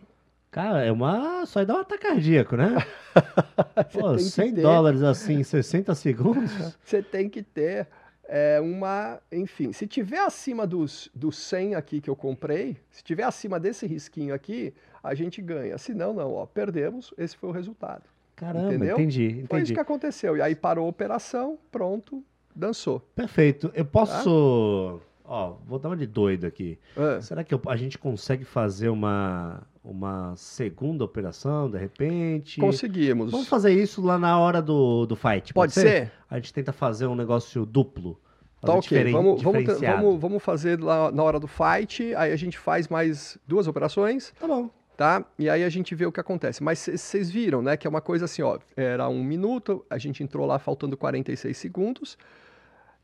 Cara, 0.52 0.84
é 0.84 0.92
uma. 0.92 1.44
Só 1.44 1.64
dá 1.64 1.74
um 1.74 1.80
ataque 1.80 2.06
cardíaco, 2.06 2.56
né? 2.56 2.76
Pô, 3.92 4.10
tem 4.14 4.18
que 4.18 4.30
100 4.30 4.54
ter. 4.54 4.62
dólares 4.62 5.02
assim 5.02 5.40
em 5.40 5.42
60 5.42 5.92
segundos? 5.96 6.52
Você 6.84 7.02
tem 7.02 7.28
que 7.28 7.42
ter 7.42 7.88
é, 8.22 8.60
uma. 8.60 9.20
Enfim, 9.32 9.72
se 9.72 9.88
tiver 9.88 10.20
acima 10.20 10.68
dos, 10.68 11.10
dos 11.12 11.36
100 11.36 11.74
aqui 11.74 12.00
que 12.00 12.08
eu 12.08 12.14
comprei, 12.14 12.76
se 12.92 13.02
tiver 13.02 13.24
acima 13.24 13.58
desse 13.58 13.88
risquinho 13.88 14.32
aqui, 14.32 14.72
a 15.02 15.16
gente 15.16 15.42
ganha. 15.42 15.76
Se 15.78 15.92
não, 15.92 16.12
não, 16.12 16.32
ó, 16.32 16.46
perdemos, 16.46 17.12
esse 17.18 17.36
foi 17.36 17.48
o 17.48 17.52
resultado. 17.52 18.04
Caramba, 18.38 18.74
Entendeu? 18.74 18.94
entendi, 18.94 19.28
Foi 19.28 19.34
isso 19.34 19.44
entendi. 19.54 19.74
que 19.74 19.80
aconteceu. 19.80 20.36
E 20.36 20.40
aí 20.42 20.54
parou 20.54 20.86
a 20.86 20.88
operação, 20.88 21.58
pronto, 21.72 22.22
dançou. 22.54 23.00
Perfeito. 23.14 23.70
Eu 23.74 23.84
posso. 23.84 25.00
Ó, 25.24 25.56
vou 25.66 25.78
dar 25.78 25.90
uma 25.90 25.96
de 25.96 26.06
doido 26.06 26.46
aqui. 26.46 26.78
Ah, 26.96 27.20
Será 27.20 27.44
que 27.44 27.52
eu- 27.52 27.60
a 27.66 27.76
gente 27.76 27.98
consegue 27.98 28.44
fazer 28.44 28.88
uma, 28.88 29.62
uma 29.84 30.34
segunda 30.36 31.04
operação, 31.04 31.70
de 31.70 31.76
repente? 31.78 32.60
conseguimos. 32.60 33.30
Vamos 33.30 33.48
fazer 33.48 33.72
isso 33.72 34.00
lá 34.00 34.18
na 34.18 34.38
hora 34.38 34.62
do, 34.62 35.04
do 35.04 35.14
fight. 35.16 35.52
Pode 35.52 35.72
ser? 35.74 36.10
A 36.30 36.36
gente 36.36 36.54
tenta 36.54 36.72
fazer 36.72 37.06
um 37.06 37.14
negócio 37.14 37.66
duplo. 37.66 38.18
Tá 38.60 38.72
ok. 38.74 39.12
Vamos, 39.12 39.42
vamos, 39.42 39.64
vamos, 39.80 40.20
vamos 40.20 40.42
fazer 40.42 40.80
lá 40.82 41.12
na 41.12 41.22
hora 41.22 41.38
do 41.38 41.46
fight, 41.46 42.14
aí 42.16 42.32
a 42.32 42.36
gente 42.36 42.58
faz 42.58 42.88
mais 42.88 43.38
duas 43.46 43.68
operações. 43.68 44.32
Tá 44.40 44.48
bom. 44.48 44.68
Tá? 44.98 45.24
E 45.38 45.48
aí 45.48 45.62
a 45.62 45.68
gente 45.68 45.94
vê 45.94 46.04
o 46.04 46.10
que 46.10 46.18
acontece. 46.18 46.60
Mas 46.60 46.80
vocês 46.80 47.30
viram, 47.30 47.62
né, 47.62 47.76
que 47.76 47.86
é 47.86 47.90
uma 47.90 48.00
coisa 48.00 48.24
assim, 48.24 48.42
ó, 48.42 48.58
era 48.76 49.08
um 49.08 49.22
minuto, 49.22 49.86
a 49.88 49.96
gente 49.96 50.24
entrou 50.24 50.44
lá 50.44 50.58
faltando 50.58 50.96
46 50.96 51.56
segundos, 51.56 52.18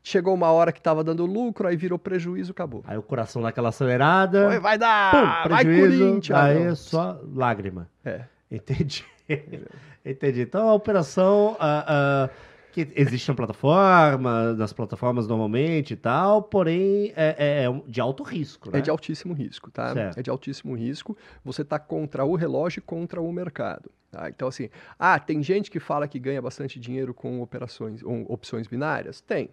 chegou 0.03 0.33
uma 0.33 0.51
hora 0.51 0.73
que 0.73 0.79
estava 0.79 1.05
dando 1.05 1.25
lucro, 1.25 1.65
aí 1.69 1.77
virou 1.77 1.97
prejuízo, 1.97 2.51
acabou. 2.51 2.83
Aí 2.85 2.97
o 2.97 3.01
coração 3.01 3.41
dá 3.41 3.47
aquela 3.47 3.69
acelerada. 3.69 4.49
Oi, 4.49 4.59
vai 4.59 4.75
Pum, 4.75 4.81
dar! 4.81 5.47
vai 5.47 5.63
prejuízo. 5.63 6.03
Corinthians! 6.03 6.37
Aí 6.37 6.59
Não. 6.65 6.71
é 6.71 6.75
só 6.75 7.17
lágrima. 7.33 7.89
É. 8.03 8.25
Entendi. 8.51 9.05
Entendi. 10.05 10.41
Então 10.41 10.67
a 10.67 10.73
operação 10.73 11.55
ah, 11.61 11.85
ah, 11.87 12.29
que 12.75 12.91
existe 12.95 13.27
na 13.29 13.35
plataforma, 13.35 14.53
nas 14.53 14.73
plataformas 14.73 15.27
normalmente 15.27 15.93
e 15.93 15.95
tal, 15.95 16.43
porém 16.43 17.11
é, 17.15 17.35
é- 17.37 17.65
é 17.65 17.81
de 17.87 18.01
alto 18.01 18.21
risco, 18.21 18.69
né? 18.69 18.79
É 18.79 18.81
de 18.81 18.89
altíssimo 18.89 19.33
risco, 19.33 19.71
tá? 19.71 19.93
Certo. 19.93 20.19
É 20.19 20.21
de 20.21 20.29
altíssimo 20.29 20.75
risco. 20.75 21.17
Você 21.43 21.61
está 21.61 21.79
contra 21.79 22.23
o 22.25 22.35
relógio 22.35 22.79
e 22.79 22.81
contra 22.81 23.21
o 23.21 23.31
mercado. 23.31 23.89
tá? 24.11 24.29
Então, 24.29 24.47
assim, 24.47 24.69
ah, 24.99 25.17
tem 25.19 25.41
gente 25.43 25.69
que 25.71 25.79
fala 25.79 26.07
que 26.07 26.19
ganha 26.19 26.41
bastante 26.41 26.79
dinheiro 26.79 27.13
com 27.13 27.41
operações, 27.41 28.01
ou 28.03 28.25
opções 28.31 28.67
binárias? 28.67 29.19
Tem. 29.21 29.49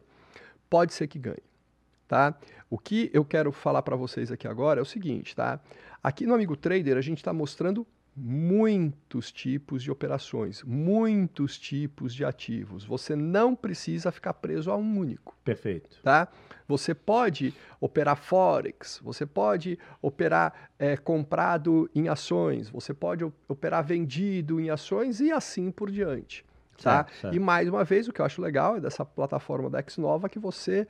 Pode 0.70 0.92
ser 0.92 1.06
que 1.06 1.18
ganhe, 1.18 1.42
tá? 2.08 2.34
O 2.70 2.78
que 2.78 3.10
eu 3.12 3.24
quero 3.24 3.50
falar 3.52 3.82
para 3.82 3.96
vocês 3.96 4.30
aqui 4.32 4.46
agora 4.48 4.78
é 4.80 4.82
o 4.82 4.86
seguinte, 4.86 5.34
tá? 5.34 5.60
Aqui 6.02 6.26
no 6.26 6.34
Amigo 6.34 6.56
Trader 6.56 6.96
a 6.96 7.00
gente 7.00 7.18
está 7.18 7.32
mostrando 7.32 7.86
muitos 8.14 9.32
tipos 9.32 9.82
de 9.82 9.90
operações, 9.90 10.62
muitos 10.62 11.58
tipos 11.58 12.14
de 12.14 12.24
ativos. 12.24 12.84
Você 12.84 13.16
não 13.16 13.54
precisa 13.54 14.12
ficar 14.12 14.34
preso 14.34 14.70
a 14.70 14.76
um 14.76 14.98
único 14.98 15.34
Perfeito. 15.42 15.98
tá? 16.02 16.28
Você 16.68 16.94
pode 16.94 17.54
operar 17.80 18.16
forex, 18.16 19.00
você 19.02 19.24
pode 19.24 19.78
operar 20.00 20.70
é, 20.78 20.96
comprado 20.96 21.90
em 21.94 22.08
ações, 22.08 22.68
você 22.68 22.92
pode 22.92 23.24
operar 23.48 23.84
vendido 23.84 24.60
em 24.60 24.70
ações 24.70 25.20
e 25.20 25.32
assim 25.32 25.70
por 25.70 25.90
diante, 25.90 26.44
tá? 26.82 27.04
Certo, 27.04 27.20
certo. 27.20 27.34
E 27.34 27.38
mais 27.38 27.68
uma 27.68 27.82
vez, 27.82 28.08
o 28.08 28.12
que 28.12 28.20
eu 28.20 28.26
acho 28.26 28.42
legal 28.42 28.76
é 28.76 28.80
dessa 28.80 29.04
plataforma 29.04 29.68
da 29.70 29.82
Xnova 29.86 30.28
que 30.28 30.38
você 30.38 30.86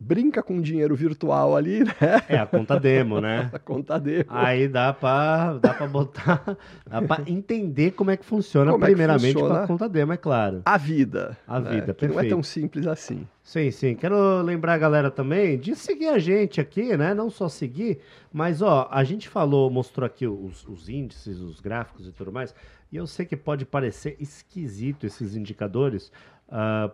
brinca 0.00 0.42
com 0.42 0.60
dinheiro 0.60 0.94
virtual 0.94 1.56
ali, 1.56 1.84
né? 1.84 1.94
É, 2.28 2.38
a 2.38 2.46
conta 2.46 2.78
demo, 2.78 3.20
né? 3.20 3.50
A 3.52 3.58
conta 3.58 3.98
demo. 3.98 4.26
Aí 4.28 4.68
dá 4.68 4.92
pra, 4.92 5.54
dá 5.54 5.74
pra 5.74 5.86
botar, 5.86 6.56
dá 6.86 7.02
pra 7.02 7.22
entender 7.26 7.92
como 7.92 8.10
é 8.10 8.16
que 8.16 8.24
funciona, 8.24 8.70
Como 8.70 8.84
é 8.84 8.86
que 8.86 8.92
primeiramente 8.92 9.32
funciona? 9.32 9.54
com 9.56 9.64
a 9.64 9.66
conta 9.66 9.88
demo, 9.88 10.12
é 10.12 10.16
claro. 10.16 10.62
A 10.64 10.76
vida. 10.76 11.36
A 11.46 11.58
né? 11.58 11.70
vida, 11.70 11.94
que 11.94 12.06
não 12.06 12.12
é 12.12 12.14
perfeito. 12.14 12.34
tão 12.34 12.42
simples 12.42 12.86
assim. 12.86 13.26
Sim, 13.42 13.70
sim. 13.70 13.94
Quero 13.94 14.42
lembrar 14.42 14.74
a 14.74 14.78
galera 14.78 15.10
também 15.10 15.58
de 15.58 15.74
seguir 15.74 16.08
a 16.08 16.18
gente 16.18 16.60
aqui, 16.60 16.96
né? 16.96 17.14
Não 17.14 17.30
só 17.30 17.48
seguir, 17.48 17.98
mas 18.32 18.62
ó, 18.62 18.88
a 18.90 19.02
gente 19.02 19.28
falou, 19.28 19.70
mostrou 19.70 20.06
aqui 20.06 20.26
os, 20.26 20.66
os 20.68 20.88
índices, 20.88 21.40
os 21.40 21.60
gráficos 21.60 22.06
e 22.06 22.12
tudo 22.12 22.30
mais, 22.30 22.54
e 22.92 22.96
eu 22.96 23.06
sei 23.06 23.26
que 23.26 23.36
pode 23.36 23.64
parecer 23.64 24.16
esquisito 24.20 25.06
esses 25.06 25.34
indicadores 25.34 26.12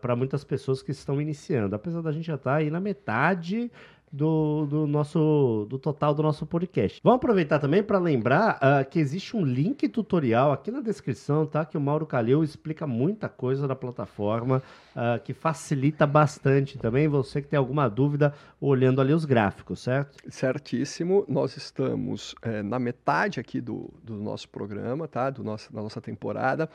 para 0.00 0.16
muitas 0.16 0.42
pessoas 0.42 0.82
que 0.82 0.90
estão 0.90 1.20
iniciando, 1.20 1.76
apesar 1.76 2.02
da 2.02 2.10
gente 2.12 2.26
já 2.26 2.34
estar 2.34 2.56
aí 2.56 2.70
na 2.70 2.80
metade 2.80 3.70
do, 4.14 4.64
do 4.66 4.86
nosso 4.86 5.66
do 5.68 5.76
total 5.76 6.14
do 6.14 6.22
nosso 6.22 6.46
podcast. 6.46 7.00
Vamos 7.02 7.16
aproveitar 7.16 7.58
também 7.58 7.82
para 7.82 7.98
lembrar 7.98 8.58
ah, 8.60 8.84
que 8.84 9.00
existe 9.00 9.36
um 9.36 9.44
link 9.44 9.88
tutorial 9.88 10.52
aqui 10.52 10.70
na 10.70 10.80
descrição, 10.80 11.44
tá? 11.44 11.64
Que 11.64 11.76
o 11.76 11.80
Mauro 11.80 12.06
Calil 12.06 12.44
explica 12.44 12.86
muita 12.86 13.28
coisa 13.28 13.66
da 13.66 13.74
plataforma, 13.74 14.62
ah, 14.94 15.18
que 15.18 15.34
facilita 15.34 16.06
bastante 16.06 16.78
também 16.78 17.08
você 17.08 17.42
que 17.42 17.48
tem 17.48 17.58
alguma 17.58 17.88
dúvida 17.88 18.32
olhando 18.60 19.00
ali 19.00 19.12
os 19.12 19.24
gráficos, 19.24 19.80
certo? 19.80 20.16
Certíssimo. 20.30 21.24
Nós 21.28 21.56
estamos 21.56 22.36
eh, 22.42 22.62
na 22.62 22.78
metade 22.78 23.40
aqui 23.40 23.60
do, 23.60 23.92
do 24.02 24.14
nosso 24.14 24.48
programa, 24.48 25.08
tá? 25.08 25.28
Do 25.28 25.42
nosso, 25.42 25.72
da 25.72 25.82
nossa 25.82 26.00
temporada. 26.00 26.70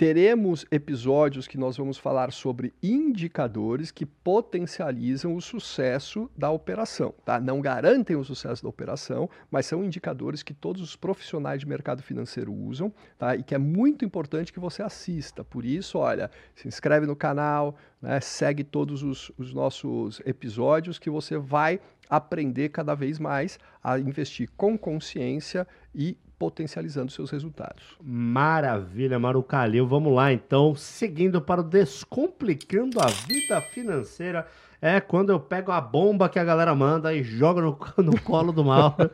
Teremos 0.00 0.64
episódios 0.70 1.46
que 1.46 1.58
nós 1.58 1.76
vamos 1.76 1.98
falar 1.98 2.32
sobre 2.32 2.72
indicadores 2.82 3.90
que 3.90 4.06
potencializam 4.06 5.36
o 5.36 5.42
sucesso 5.42 6.30
da 6.34 6.50
operação. 6.50 7.12
Tá? 7.22 7.38
Não 7.38 7.60
garantem 7.60 8.16
o 8.16 8.24
sucesso 8.24 8.62
da 8.62 8.68
operação, 8.70 9.28
mas 9.50 9.66
são 9.66 9.84
indicadores 9.84 10.42
que 10.42 10.54
todos 10.54 10.80
os 10.80 10.96
profissionais 10.96 11.60
de 11.60 11.68
mercado 11.68 12.02
financeiro 12.02 12.50
usam 12.50 12.90
tá? 13.18 13.36
e 13.36 13.42
que 13.42 13.54
é 13.54 13.58
muito 13.58 14.02
importante 14.02 14.54
que 14.54 14.58
você 14.58 14.82
assista. 14.82 15.44
Por 15.44 15.66
isso, 15.66 15.98
olha, 15.98 16.30
se 16.54 16.66
inscreve 16.66 17.04
no 17.04 17.14
canal, 17.14 17.76
né? 18.00 18.20
segue 18.22 18.64
todos 18.64 19.02
os, 19.02 19.30
os 19.36 19.52
nossos 19.52 20.22
episódios 20.24 20.98
que 20.98 21.10
você 21.10 21.36
vai 21.36 21.78
aprender 22.08 22.70
cada 22.70 22.94
vez 22.94 23.18
mais 23.18 23.58
a 23.84 23.98
investir 23.98 24.48
com 24.56 24.78
consciência 24.78 25.68
e 25.94 26.16
potencializando 26.40 27.12
seus 27.12 27.30
resultados. 27.30 27.84
Maravilha, 28.02 29.18
Mauro 29.18 29.42
Calil. 29.42 29.86
Vamos 29.86 30.14
lá, 30.14 30.32
então, 30.32 30.74
seguindo 30.74 31.38
para 31.38 31.60
o 31.60 31.64
Descomplicando 31.64 32.98
a 32.98 33.06
Vida 33.08 33.60
Financeira. 33.60 34.46
É 34.82 34.98
quando 34.98 35.28
eu 35.28 35.38
pego 35.38 35.70
a 35.70 35.78
bomba 35.78 36.30
que 36.30 36.38
a 36.38 36.44
galera 36.44 36.74
manda 36.74 37.12
e 37.12 37.22
jogo 37.22 37.60
no, 37.60 37.78
no 38.02 38.18
colo 38.22 38.50
do 38.50 38.64
Mauro. 38.64 39.10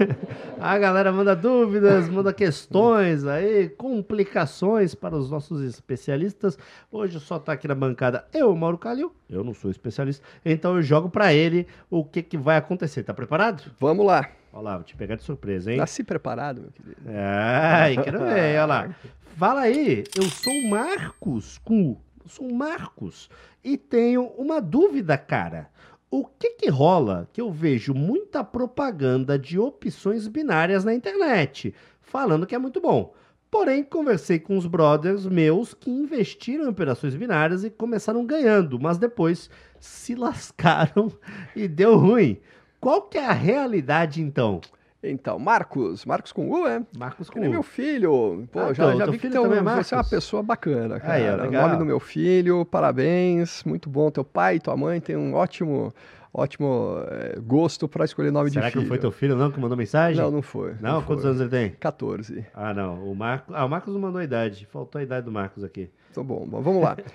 a 0.58 0.78
galera 0.78 1.12
manda 1.12 1.36
dúvidas, 1.36 2.08
manda 2.08 2.32
questões 2.32 3.26
aí, 3.26 3.68
complicações 3.68 4.94
para 4.94 5.14
os 5.14 5.30
nossos 5.30 5.60
especialistas. 5.60 6.58
Hoje 6.90 7.20
só 7.20 7.38
tá 7.38 7.52
aqui 7.52 7.68
na 7.68 7.74
bancada 7.74 8.24
eu, 8.32 8.56
Mauro 8.56 8.78
Calil. 8.78 9.14
Eu 9.28 9.44
não 9.44 9.52
sou 9.52 9.70
especialista, 9.70 10.26
então 10.42 10.76
eu 10.76 10.82
jogo 10.82 11.10
para 11.10 11.34
ele 11.34 11.66
o 11.90 12.02
que, 12.02 12.22
que 12.22 12.38
vai 12.38 12.56
acontecer. 12.56 13.02
Tá 13.02 13.12
preparado? 13.12 13.70
Vamos 13.78 14.06
lá. 14.06 14.39
Olha 14.52 14.62
lá, 14.62 14.74
vou 14.76 14.84
te 14.84 14.96
pegar 14.96 15.16
de 15.16 15.22
surpresa, 15.22 15.70
hein? 15.70 15.78
Nasci 15.78 16.02
preparado, 16.02 16.62
meu 16.62 16.70
querido. 16.70 16.96
Ai, 17.06 17.96
quero 18.02 18.18
ver, 18.20 18.58
olha 18.58 18.66
lá. 18.66 18.94
Fala 19.36 19.62
aí, 19.62 20.04
eu 20.16 20.24
sou 20.24 20.52
o 20.52 20.70
Marcos 20.70 21.58
com 21.58 21.92
U. 21.92 22.00
Eu 22.22 22.28
sou 22.28 22.48
o 22.48 22.54
Marcos 22.54 23.30
e 23.62 23.76
tenho 23.76 24.24
uma 24.36 24.60
dúvida, 24.60 25.16
cara. 25.16 25.70
O 26.10 26.24
que 26.24 26.50
que 26.50 26.68
rola 26.68 27.28
que 27.32 27.40
eu 27.40 27.52
vejo 27.52 27.94
muita 27.94 28.42
propaganda 28.42 29.38
de 29.38 29.58
opções 29.58 30.26
binárias 30.26 30.84
na 30.84 30.92
internet, 30.92 31.72
falando 32.00 32.46
que 32.46 32.54
é 32.54 32.58
muito 32.58 32.80
bom. 32.80 33.14
Porém, 33.50 33.82
conversei 33.82 34.38
com 34.38 34.56
os 34.56 34.66
brothers 34.66 35.26
meus 35.26 35.74
que 35.74 35.90
investiram 35.90 36.64
em 36.64 36.68
operações 36.68 37.14
binárias 37.14 37.64
e 37.64 37.70
começaram 37.70 38.24
ganhando, 38.26 38.78
mas 38.78 38.98
depois 38.98 39.48
se 39.78 40.14
lascaram 40.14 41.12
e 41.54 41.66
deu 41.66 41.96
ruim. 41.96 42.40
Qual 42.80 43.02
que 43.02 43.18
é 43.18 43.26
a 43.26 43.32
realidade 43.32 44.22
então? 44.22 44.60
Então, 45.02 45.38
Marcos, 45.38 46.04
Marcos 46.04 46.30
com 46.30 46.50
U, 46.50 46.66
é? 46.66 46.82
Marcos 46.98 47.30
Que 47.30 47.38
com 47.40 47.46
U. 47.46 47.50
meu 47.50 47.62
filho. 47.62 48.46
Pô, 48.52 48.60
Ah, 48.60 48.72
já, 48.74 48.88
teu- 48.90 48.98
já 48.98 49.06
vi 49.06 49.18
que 49.18 49.30
teu, 49.30 49.42
também 49.44 49.58
é 49.58 49.62
você 49.62 49.94
é 49.94 49.98
uma 49.98 50.04
pessoa 50.04 50.42
bacana, 50.42 51.00
cara. 51.00 51.12
Aí, 51.14 51.30
ó, 51.30 51.48
O 51.48 51.50
nome 51.50 51.76
do 51.78 51.84
meu 51.86 51.98
filho, 51.98 52.64
parabéns, 52.66 53.64
muito 53.64 53.88
bom. 53.88 54.10
Teu 54.10 54.24
pai 54.24 54.56
e 54.56 54.60
tua 54.60 54.76
mãe 54.76 55.00
têm 55.00 55.16
um 55.16 55.32
ótimo, 55.34 55.90
ótimo 56.34 56.96
eh, 57.08 57.38
gosto 57.42 57.88
para 57.88 58.04
escolher 58.04 58.30
nome 58.30 58.50
Será 58.50 58.66
de 58.66 58.72
que 58.72 58.72
filho. 58.72 58.82
não 58.82 58.88
foi 58.88 58.98
teu 58.98 59.10
filho 59.10 59.36
não 59.36 59.50
que 59.50 59.58
mandou 59.58 59.76
mensagem? 59.76 60.20
Não, 60.22 60.30
não 60.30 60.42
foi. 60.42 60.74
Não? 60.82 61.02
Quantos 61.02 61.22
foi. 61.22 61.30
anos 61.30 61.40
ele 61.40 61.50
tem? 61.50 61.70
14. 61.80 62.44
Ah, 62.54 62.74
não. 62.74 63.02
O 63.10 63.14
Marcos. 63.16 63.54
Ah, 63.54 63.64
o 63.64 63.68
Marcos 63.70 63.94
não 63.94 64.00
mandou 64.02 64.20
a 64.20 64.24
idade. 64.24 64.66
Faltou 64.70 64.98
a 64.98 65.02
idade 65.02 65.24
do 65.24 65.32
Marcos 65.32 65.64
aqui. 65.64 65.88
Tá 66.14 66.22
bom, 66.22 66.46
bom, 66.46 66.60
vamos 66.60 66.82
lá. 66.82 66.96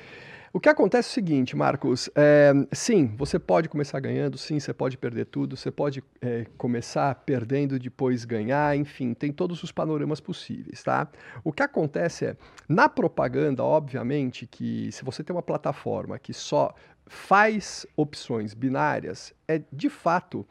O 0.55 0.59
que 0.61 0.69
acontece 0.69 1.09
é 1.09 1.11
o 1.11 1.13
seguinte, 1.13 1.53
Marcos, 1.53 2.09
é, 2.15 2.53
sim, 2.71 3.13
você 3.17 3.37
pode 3.37 3.67
começar 3.67 3.99
ganhando, 3.99 4.37
sim, 4.37 4.57
você 4.57 4.73
pode 4.73 4.97
perder 4.97 5.25
tudo, 5.25 5.57
você 5.57 5.69
pode 5.69 6.01
é, 6.21 6.45
começar 6.57 7.13
perdendo, 7.25 7.77
depois 7.77 8.23
ganhar, 8.23 8.73
enfim, 8.77 9.13
tem 9.13 9.33
todos 9.33 9.61
os 9.63 9.73
panoramas 9.73 10.21
possíveis, 10.21 10.81
tá? 10.81 11.09
O 11.43 11.51
que 11.51 11.61
acontece 11.61 12.27
é, 12.27 12.37
na 12.69 12.87
propaganda, 12.87 13.65
obviamente, 13.65 14.47
que 14.47 14.89
se 14.93 15.03
você 15.03 15.25
tem 15.25 15.35
uma 15.35 15.43
plataforma 15.43 16.17
que 16.17 16.33
só 16.33 16.73
faz 17.05 17.85
opções 17.97 18.53
binárias, 18.53 19.33
é 19.49 19.61
de 19.73 19.89
fato 19.89 20.47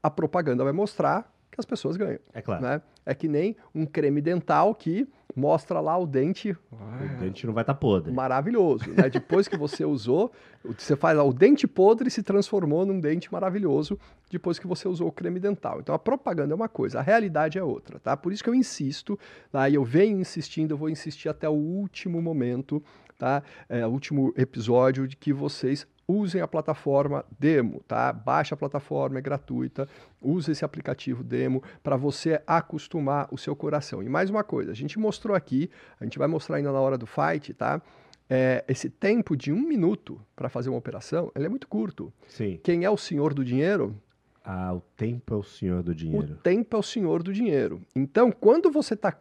a 0.00 0.08
propaganda 0.08 0.62
vai 0.62 0.72
mostrar 0.72 1.34
que 1.50 1.58
as 1.58 1.66
pessoas 1.66 1.96
ganham, 1.96 2.20
É 2.32 2.40
claro. 2.40 2.62
né? 2.62 2.82
É 3.04 3.12
que 3.12 3.26
nem 3.26 3.56
um 3.74 3.84
creme 3.84 4.20
dental 4.20 4.72
que 4.72 5.08
mostra 5.38 5.80
lá 5.80 5.96
o 5.96 6.06
dente 6.06 6.56
O 6.72 7.20
dente 7.20 7.46
não 7.46 7.54
vai 7.54 7.62
estar 7.62 7.74
podre. 7.74 8.12
maravilhoso, 8.12 8.90
né? 8.90 9.08
Depois 9.08 9.46
que 9.48 9.56
você 9.56 9.84
usou, 9.84 10.32
você 10.64 10.96
faz 10.96 11.16
lá, 11.16 11.22
o 11.22 11.32
dente 11.32 11.66
podre 11.66 12.10
se 12.10 12.22
transformou 12.22 12.84
num 12.84 13.00
dente 13.00 13.32
maravilhoso 13.32 13.98
depois 14.30 14.58
que 14.58 14.66
você 14.66 14.86
usou 14.88 15.08
o 15.08 15.12
creme 15.12 15.40
dental. 15.40 15.80
Então 15.80 15.94
a 15.94 15.98
propaganda 15.98 16.52
é 16.52 16.56
uma 16.56 16.68
coisa, 16.68 16.98
a 16.98 17.02
realidade 17.02 17.56
é 17.58 17.62
outra, 17.62 17.98
tá? 17.98 18.16
Por 18.16 18.32
isso 18.32 18.42
que 18.42 18.50
eu 18.50 18.54
insisto, 18.54 19.18
tá? 19.50 19.68
E 19.68 19.74
eu 19.76 19.84
venho 19.84 20.20
insistindo, 20.20 20.72
eu 20.72 20.76
vou 20.78 20.90
insistir 20.90 21.28
até 21.28 21.48
o 21.48 21.52
último 21.52 22.20
momento, 22.20 22.82
tá? 23.16 23.42
É, 23.68 23.86
o 23.86 23.90
último 23.90 24.32
episódio 24.36 25.06
de 25.06 25.16
que 25.16 25.32
vocês 25.32 25.86
usem 26.08 26.40
a 26.40 26.48
plataforma 26.48 27.22
Demo, 27.38 27.82
tá? 27.86 28.10
Baixa 28.12 28.54
a 28.54 28.58
plataforma, 28.58 29.18
é 29.18 29.22
gratuita. 29.22 29.86
Use 30.22 30.50
esse 30.50 30.64
aplicativo 30.64 31.22
Demo 31.22 31.62
para 31.82 31.96
você 31.96 32.40
acostumar 32.46 33.28
o 33.30 33.36
seu 33.36 33.54
coração. 33.54 34.02
E 34.02 34.08
mais 34.08 34.30
uma 34.30 34.42
coisa, 34.42 34.72
a 34.72 34.74
gente 34.74 34.98
mostrou 34.98 35.36
aqui, 35.36 35.70
a 36.00 36.04
gente 36.04 36.18
vai 36.18 36.26
mostrar 36.26 36.56
ainda 36.56 36.72
na 36.72 36.80
hora 36.80 36.96
do 36.96 37.06
fight, 37.06 37.52
tá? 37.52 37.82
É, 38.30 38.64
esse 38.66 38.88
tempo 38.90 39.36
de 39.36 39.52
um 39.52 39.60
minuto 39.60 40.20
para 40.34 40.48
fazer 40.48 40.70
uma 40.70 40.78
operação, 40.78 41.30
ele 41.36 41.46
é 41.46 41.48
muito 41.48 41.68
curto. 41.68 42.12
Sim. 42.26 42.58
Quem 42.62 42.84
é 42.84 42.90
o 42.90 42.96
senhor 42.96 43.34
do 43.34 43.44
dinheiro? 43.44 43.94
Ah, 44.44 44.72
o 44.74 44.80
tempo 44.96 45.34
é 45.34 45.36
o 45.36 45.42
senhor 45.42 45.82
do 45.82 45.90
O 45.90 45.94
dinheiro. 45.94 46.36
tempo 46.42 46.74
é 46.74 46.78
o 46.78 46.82
senhor 46.82 47.22
do 47.22 47.34
dinheiro. 47.34 47.82
Então, 47.94 48.32
quando 48.32 48.70
você 48.70 48.94
está 48.94 49.12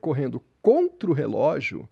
correndo 0.00 0.42
contra 0.60 1.08
o 1.08 1.12
relógio, 1.14 1.88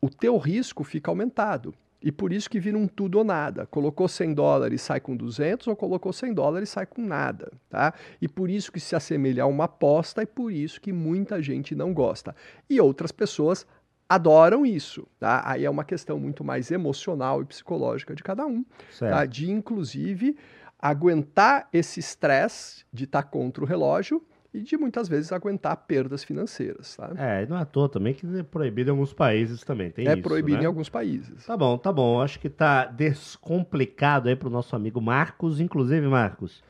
o 0.00 0.10
teu 0.10 0.36
risco 0.36 0.84
fica 0.84 1.10
aumentado. 1.10 1.74
E 2.02 2.10
por 2.10 2.32
isso 2.32 2.50
que 2.50 2.58
vira 2.58 2.76
um 2.76 2.88
tudo 2.88 3.18
ou 3.18 3.24
nada. 3.24 3.66
Colocou 3.66 4.08
100 4.08 4.34
dólares, 4.34 4.82
sai 4.82 5.00
com 5.00 5.16
200, 5.16 5.68
ou 5.68 5.76
colocou 5.76 6.12
100 6.12 6.34
dólares, 6.34 6.68
sai 6.70 6.86
com 6.86 7.02
nada, 7.02 7.52
tá? 7.68 7.94
E 8.20 8.28
por 8.28 8.50
isso 8.50 8.72
que 8.72 8.80
se 8.80 8.96
assemelha 8.96 9.44
a 9.44 9.46
uma 9.46 9.64
aposta 9.64 10.22
e 10.22 10.26
por 10.26 10.50
isso 10.52 10.80
que 10.80 10.92
muita 10.92 11.40
gente 11.42 11.74
não 11.74 11.94
gosta. 11.94 12.34
E 12.68 12.80
outras 12.80 13.12
pessoas 13.12 13.66
adoram 14.08 14.66
isso, 14.66 15.06
tá? 15.18 15.42
Aí 15.46 15.64
é 15.64 15.70
uma 15.70 15.84
questão 15.84 16.18
muito 16.18 16.44
mais 16.44 16.70
emocional 16.70 17.40
e 17.40 17.44
psicológica 17.46 18.14
de 18.14 18.22
cada 18.22 18.44
um, 18.44 18.64
tá? 19.10 19.24
De 19.24 19.50
inclusive 19.50 20.36
aguentar 20.78 21.68
esse 21.72 22.00
estresse 22.00 22.84
de 22.92 23.04
estar 23.04 23.22
contra 23.22 23.62
o 23.62 23.66
relógio 23.66 24.22
e 24.54 24.60
de 24.60 24.76
muitas 24.76 25.08
vezes 25.08 25.32
aguentar 25.32 25.76
perdas 25.86 26.22
financeiras, 26.22 26.94
tá? 26.96 27.10
É, 27.16 27.46
não 27.46 27.56
é 27.56 27.62
à 27.62 27.64
toa 27.64 27.88
também 27.88 28.12
que 28.12 28.26
é 28.38 28.42
proibido 28.42 28.90
em 28.90 28.92
alguns 28.92 29.12
países 29.12 29.62
também. 29.62 29.90
Tem 29.90 30.06
É 30.06 30.12
isso, 30.12 30.22
proibido 30.22 30.58
né? 30.58 30.64
em 30.64 30.66
alguns 30.66 30.88
países. 30.88 31.46
Tá 31.46 31.56
bom, 31.56 31.78
tá 31.78 31.90
bom. 31.90 32.20
Acho 32.20 32.38
que 32.38 32.50
tá 32.50 32.84
descomplicado 32.84 34.28
aí 34.28 34.36
pro 34.36 34.50
nosso 34.50 34.76
amigo 34.76 35.00
Marcos. 35.00 35.58
Inclusive, 35.58 36.06
Marcos, 36.06 36.62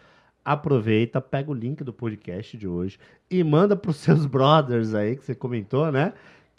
aproveita, 0.45 1.21
pega 1.21 1.51
o 1.51 1.55
link 1.55 1.83
do 1.83 1.93
podcast 1.93 2.57
de 2.57 2.69
hoje 2.69 2.99
e 3.31 3.43
manda 3.43 3.77
pros 3.77 3.97
seus 3.97 4.27
brothers 4.27 4.95
aí, 4.95 5.17
que 5.17 5.25
você 5.25 5.35
comentou, 5.35 5.91
né? 5.91 6.13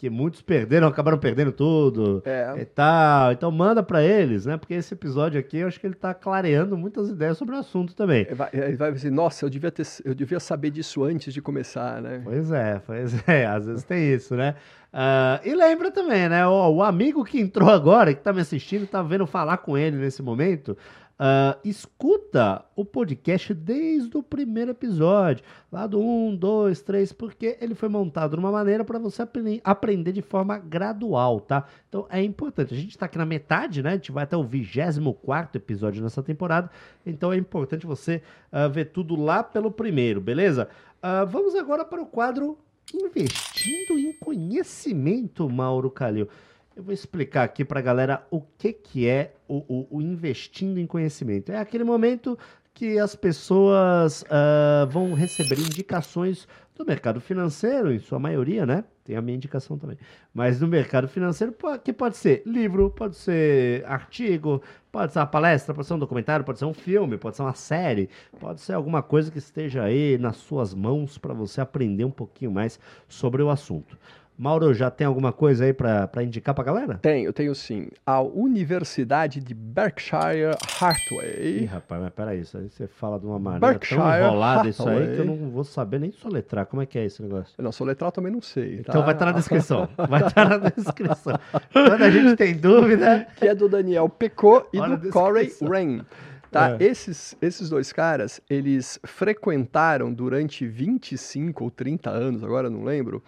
Que 0.04 0.10
muitos 0.10 0.42
perderam, 0.42 0.86
acabaram 0.86 1.16
perdendo 1.16 1.50
tudo 1.50 2.22
É. 2.26 2.56
e 2.60 2.64
tal. 2.66 3.32
Então 3.32 3.50
manda 3.50 3.82
pra 3.82 4.02
eles, 4.02 4.44
né? 4.44 4.58
Porque 4.58 4.74
esse 4.74 4.92
episódio 4.92 5.40
aqui, 5.40 5.56
eu 5.56 5.66
acho 5.66 5.80
que 5.80 5.86
ele 5.86 5.94
tá 5.94 6.12
clareando 6.12 6.76
muitas 6.76 7.08
ideias 7.08 7.38
sobre 7.38 7.54
o 7.54 7.58
assunto 7.58 7.96
também. 7.96 8.26
Vai, 8.34 8.50
ele 8.52 8.76
vai 8.76 8.92
dizer, 8.92 9.10
nossa, 9.10 9.46
eu 9.46 9.48
devia, 9.48 9.70
ter, 9.70 9.86
eu 10.04 10.14
devia 10.14 10.38
saber 10.38 10.68
disso 10.72 11.02
antes 11.04 11.32
de 11.32 11.40
começar, 11.40 12.02
né? 12.02 12.20
Pois 12.22 12.50
é, 12.52 12.82
pois 12.86 13.14
é, 13.26 13.46
às 13.46 13.64
vezes 13.64 13.82
tem 13.82 14.12
isso, 14.12 14.36
né? 14.36 14.56
Ah, 14.92 15.40
e 15.42 15.54
lembra 15.54 15.90
também, 15.90 16.28
né? 16.28 16.46
O, 16.46 16.74
o 16.74 16.82
amigo 16.82 17.24
que 17.24 17.40
entrou 17.40 17.70
agora, 17.70 18.12
que 18.12 18.20
tá 18.20 18.30
me 18.30 18.42
assistindo, 18.42 18.86
tá 18.86 19.02
vendo 19.02 19.26
falar 19.26 19.56
com 19.56 19.76
ele 19.78 19.96
nesse 19.96 20.22
momento. 20.22 20.76
Uh, 21.14 21.56
escuta 21.64 22.64
o 22.74 22.84
podcast 22.84 23.54
desde 23.54 24.16
o 24.16 24.22
primeiro 24.22 24.72
episódio, 24.72 25.44
lá 25.70 25.86
do 25.86 26.00
1, 26.00 26.34
2, 26.36 26.80
3, 26.82 27.12
porque 27.12 27.56
ele 27.60 27.74
foi 27.74 27.88
montado 27.88 28.32
de 28.32 28.36
uma 28.36 28.50
maneira 28.50 28.84
para 28.84 28.98
você 28.98 29.22
aprender 29.62 30.12
de 30.12 30.22
forma 30.22 30.58
gradual, 30.58 31.40
tá? 31.40 31.66
Então 31.88 32.06
é 32.10 32.20
importante. 32.22 32.74
A 32.74 32.76
gente 32.76 32.90
está 32.90 33.06
aqui 33.06 33.16
na 33.16 33.24
metade, 33.24 33.82
né? 33.82 33.90
A 33.90 33.94
gente 33.94 34.10
vai 34.10 34.24
até 34.24 34.36
o 34.36 34.42
24 34.42 35.56
episódio 35.56 36.02
nessa 36.02 36.22
temporada, 36.22 36.68
então 37.06 37.32
é 37.32 37.36
importante 37.36 37.86
você 37.86 38.20
uh, 38.52 38.68
ver 38.68 38.86
tudo 38.86 39.14
lá 39.14 39.44
pelo 39.44 39.70
primeiro, 39.70 40.20
beleza? 40.20 40.68
Uh, 40.98 41.26
vamos 41.26 41.54
agora 41.54 41.84
para 41.84 42.02
o 42.02 42.06
quadro 42.06 42.58
Investindo 42.92 43.98
em 43.98 44.12
Conhecimento, 44.12 45.48
Mauro 45.48 45.90
Calil. 45.90 46.28
Eu 46.76 46.82
vou 46.82 46.92
explicar 46.92 47.44
aqui 47.44 47.64
para 47.64 47.78
a 47.78 47.82
galera 47.82 48.26
o 48.32 48.40
que, 48.40 48.72
que 48.72 49.08
é 49.08 49.34
o, 49.46 49.58
o, 49.68 49.98
o, 49.98 50.02
investindo 50.02 50.80
em 50.80 50.86
conhecimento. 50.86 51.52
É 51.52 51.58
aquele 51.58 51.84
momento 51.84 52.36
que 52.72 52.98
as 52.98 53.14
pessoas 53.14 54.22
uh, 54.22 54.84
vão 54.90 55.14
receber 55.14 55.60
indicações 55.60 56.48
do 56.74 56.84
mercado 56.84 57.20
financeiro, 57.20 57.92
em 57.92 58.00
sua 58.00 58.18
maioria, 58.18 58.66
né? 58.66 58.82
Tem 59.04 59.14
a 59.14 59.22
minha 59.22 59.36
indicação 59.36 59.78
também. 59.78 59.96
Mas 60.32 60.60
no 60.60 60.66
mercado 60.66 61.06
financeiro, 61.06 61.54
que 61.84 61.92
pode 61.92 62.16
ser 62.16 62.42
livro, 62.44 62.90
pode 62.90 63.14
ser 63.14 63.84
artigo, 63.86 64.60
pode 64.90 65.12
ser 65.12 65.20
uma 65.20 65.26
palestra, 65.26 65.72
pode 65.72 65.86
ser 65.86 65.94
um 65.94 65.98
documentário, 66.00 66.44
pode 66.44 66.58
ser 66.58 66.64
um 66.64 66.74
filme, 66.74 67.16
pode 67.16 67.36
ser 67.36 67.42
uma 67.42 67.54
série, 67.54 68.10
pode 68.40 68.60
ser 68.60 68.72
alguma 68.72 69.02
coisa 69.02 69.30
que 69.30 69.38
esteja 69.38 69.84
aí 69.84 70.18
nas 70.18 70.38
suas 70.38 70.74
mãos 70.74 71.16
para 71.18 71.32
você 71.32 71.60
aprender 71.60 72.04
um 72.04 72.10
pouquinho 72.10 72.50
mais 72.50 72.80
sobre 73.06 73.40
o 73.40 73.50
assunto. 73.50 73.96
Mauro, 74.36 74.74
já 74.74 74.90
tem 74.90 75.06
alguma 75.06 75.32
coisa 75.32 75.64
aí 75.64 75.72
para 75.72 76.22
indicar 76.22 76.54
para 76.54 76.62
a 76.62 76.66
galera? 76.66 76.98
Tenho, 77.00 77.32
tenho 77.32 77.54
sim. 77.54 77.88
A 78.04 78.20
Universidade 78.20 79.40
de 79.40 79.54
Berkshire 79.54 80.56
Hathaway. 80.80 81.62
Ih, 81.62 81.64
rapaz, 81.66 82.02
mas 82.02 82.12
peraí, 82.12 82.40
isso 82.40 82.58
aí 82.58 82.68
você 82.68 82.88
fala 82.88 83.18
de 83.20 83.26
uma 83.26 83.38
maneira 83.38 83.66
Berkshire 83.66 84.00
tão 84.00 84.16
enrolada 84.16 84.68
isso 84.68 84.88
aí 84.88 85.14
que 85.14 85.20
eu 85.20 85.24
não 85.24 85.36
vou 85.50 85.62
saber 85.62 86.00
nem 86.00 86.10
soletrar. 86.10 86.66
Como 86.66 86.82
é 86.82 86.86
que 86.86 86.98
é 86.98 87.04
esse 87.04 87.22
negócio? 87.22 87.54
Não, 87.62 87.70
soletrar 87.70 88.08
eu 88.08 88.12
também 88.12 88.32
não 88.32 88.42
sei. 88.42 88.78
Tá? 88.78 88.86
Então 88.88 89.02
vai 89.04 89.14
estar 89.14 89.26
na 89.26 89.32
descrição. 89.32 89.88
Vai 90.08 90.26
estar 90.26 90.48
na 90.48 90.58
descrição. 90.68 91.38
Quando 91.72 92.02
a 92.02 92.10
gente 92.10 92.36
tem 92.36 92.56
dúvida... 92.56 93.28
Que 93.36 93.48
é 93.48 93.54
do 93.54 93.68
Daniel 93.68 94.08
Pecot 94.08 94.66
e 94.72 94.80
do 94.80 95.10
Corey 95.10 95.52
Rain. 95.62 96.02
Tá? 96.50 96.76
É. 96.78 96.84
Esses, 96.84 97.36
esses 97.42 97.68
dois 97.68 97.92
caras, 97.92 98.40
eles 98.48 99.00
frequentaram 99.04 100.14
durante 100.14 100.64
25 100.64 101.64
ou 101.64 101.70
30 101.70 102.10
anos, 102.10 102.44
agora 102.44 102.70
não 102.70 102.84
lembro, 102.84 103.20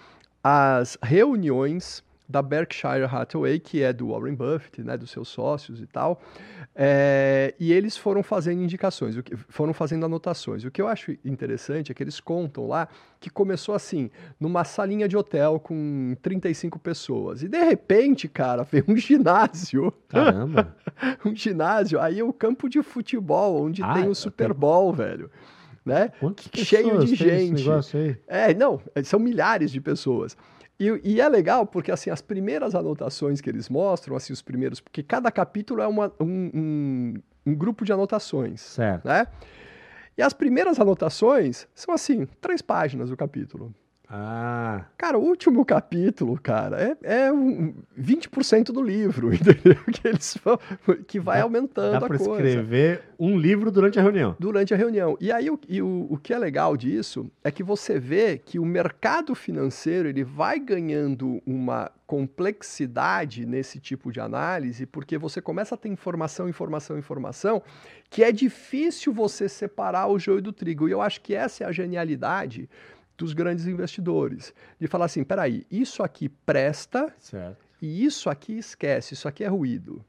as 0.49 0.97
reuniões 1.03 2.05
da 2.29 2.41
Berkshire 2.41 3.05
Hathaway, 3.05 3.59
que 3.59 3.83
é 3.83 3.93
do 3.93 4.11
Warren 4.11 4.35
Buffett, 4.37 4.81
né, 4.81 4.97
dos 4.97 5.11
seus 5.11 5.27
sócios 5.29 5.81
e 5.81 5.87
tal, 5.87 6.23
é, 6.75 7.53
e 7.59 7.73
eles 7.73 7.97
foram 7.97 8.23
fazendo 8.23 8.63
indicações, 8.63 9.17
foram 9.49 9.73
fazendo 9.75 10.07
anotações. 10.07 10.65
O 10.65 10.71
que 10.71 10.81
eu 10.81 10.87
acho 10.87 11.17
interessante 11.25 11.91
é 11.91 11.95
que 11.95 12.03
eles 12.03 12.21
contam 12.21 12.69
lá 12.69 12.89
que 13.19 13.29
começou 13.29 13.75
assim, 13.75 14.09
numa 14.39 14.63
salinha 14.63 15.09
de 15.09 15.17
hotel 15.17 15.59
com 15.59 16.17
35 16.23 16.79
pessoas, 16.79 17.43
e 17.43 17.49
de 17.49 17.65
repente, 17.65 18.29
cara, 18.29 18.63
veio 18.63 18.85
um 18.87 18.97
ginásio. 18.97 19.93
Caramba! 20.09 20.77
um 21.27 21.35
ginásio, 21.35 22.01
aí 22.01 22.21
é 22.21 22.25
o 22.25 22.33
campo 22.33 22.69
de 22.69 22.83
futebol, 22.85 23.65
onde 23.65 23.83
ah, 23.83 23.95
tem 23.95 24.09
o 24.09 24.15
Super 24.15 24.55
Bowl, 24.55 24.93
velho 24.93 25.29
né? 25.87 26.11
Cheio 26.53 26.99
de 26.99 27.15
gente. 27.15 27.63
É, 28.27 28.53
não, 28.53 28.81
são 29.05 29.21
milhares 29.21 29.71
de 29.71 29.81
pessoas. 29.81 30.37
E, 30.79 31.01
e, 31.03 31.21
é 31.23 31.29
legal 31.29 31.65
porque 31.65 31.91
assim 31.91 32.11
as 32.11 32.21
primeiras 32.21 32.75
anotações 32.75 33.41
que 33.41 33.49
eles 33.49 33.71
mostram, 33.71 34.15
assim 34.15 34.33
os 34.33 34.43
primeiros, 34.43 34.79
porque 34.79 35.03
cada 35.03 35.31
capítulo 35.31 35.81
é 35.81 35.87
uma, 35.87 36.13
um, 36.21 36.51
um, 36.53 37.15
um 37.47 37.55
grupo 37.55 37.83
de 37.83 37.93
anotações, 37.93 38.61
certo? 38.61 39.07
Né? 39.07 39.27
E 40.19 40.23
as 40.23 40.35
primeiras 40.35 40.79
anotações 40.79 41.67
são 41.75 41.95
assim 41.95 42.27
três 42.41 42.61
páginas 42.61 43.09
do 43.09 43.17
capítulo. 43.17 43.75
Ah. 44.09 44.85
Cara, 44.97 45.19
o 45.19 45.23
último 45.23 45.65
capítulo, 45.65 46.39
cara, 46.41 46.97
é, 47.03 47.27
é 47.27 47.33
um 47.33 47.75
20% 47.99 48.67
do 48.67 48.81
livro, 48.81 49.35
entendeu? 49.35 49.77
Que, 49.93 50.09
eles 50.09 50.39
que 51.09 51.19
vai 51.19 51.39
dá, 51.39 51.45
aumentando 51.45 52.01
dá 52.01 52.07
a 52.07 52.09
coisa. 52.09 52.23
escrever 52.23 53.03
um 53.19 53.37
livro 53.37 53.71
durante 53.71 53.99
a 53.99 54.03
reunião. 54.03 54.37
Durante 54.39 54.73
a 54.73 54.77
reunião. 54.77 55.17
E 55.21 55.33
aí, 55.33 55.51
o, 55.51 55.59
e 55.69 55.83
o, 55.83 56.07
o 56.09 56.19
que 56.19 56.33
é 56.33 56.39
legal 56.39 56.77
disso 56.77 57.29
é 57.43 57.51
que 57.51 57.65
você 57.65 57.99
vê 57.99 58.39
que 58.39 58.61
o 58.61 58.65
mercado 58.65 59.35
financeiro, 59.35 60.09
ele 60.09 60.23
vai 60.23 60.61
ganhando 60.61 61.43
uma 61.45 61.91
complexidade 62.07 63.45
nesse 63.45 63.81
tipo 63.81 64.13
de 64.13 64.21
análise, 64.21 64.87
porque 64.87 65.19
você 65.19 65.41
começa 65.43 65.75
a 65.75 65.79
ter 65.79 65.89
informação, 65.89 66.49
informação, 66.49 66.97
informação, 66.97 67.61
que 68.09 68.23
é 68.23 68.31
difícil 68.31 69.13
você 69.13 69.49
separar 69.49 70.07
o 70.07 70.17
joio 70.17 70.41
do 70.41 70.53
trigo. 70.53 70.89
E 70.89 70.93
eu 70.93 71.03
acho 71.03 71.21
que 71.21 71.35
essa 71.35 71.65
é 71.65 71.67
a 71.67 71.73
genialidade 71.73 72.69
dos 73.17 73.33
grandes 73.33 73.67
investidores. 73.67 74.53
De 74.79 74.87
falar 74.87 75.07
assim, 75.07 75.25
peraí, 75.25 75.67
isso 75.71 76.03
aqui 76.03 76.29
presta 76.29 77.13
certo. 77.19 77.65
e 77.81 78.05
isso 78.05 78.29
aqui 78.29 78.59
esquece, 78.59 79.15
isso 79.15 79.27
aqui 79.27 79.45
é 79.45 79.49
ruído. 79.49 80.05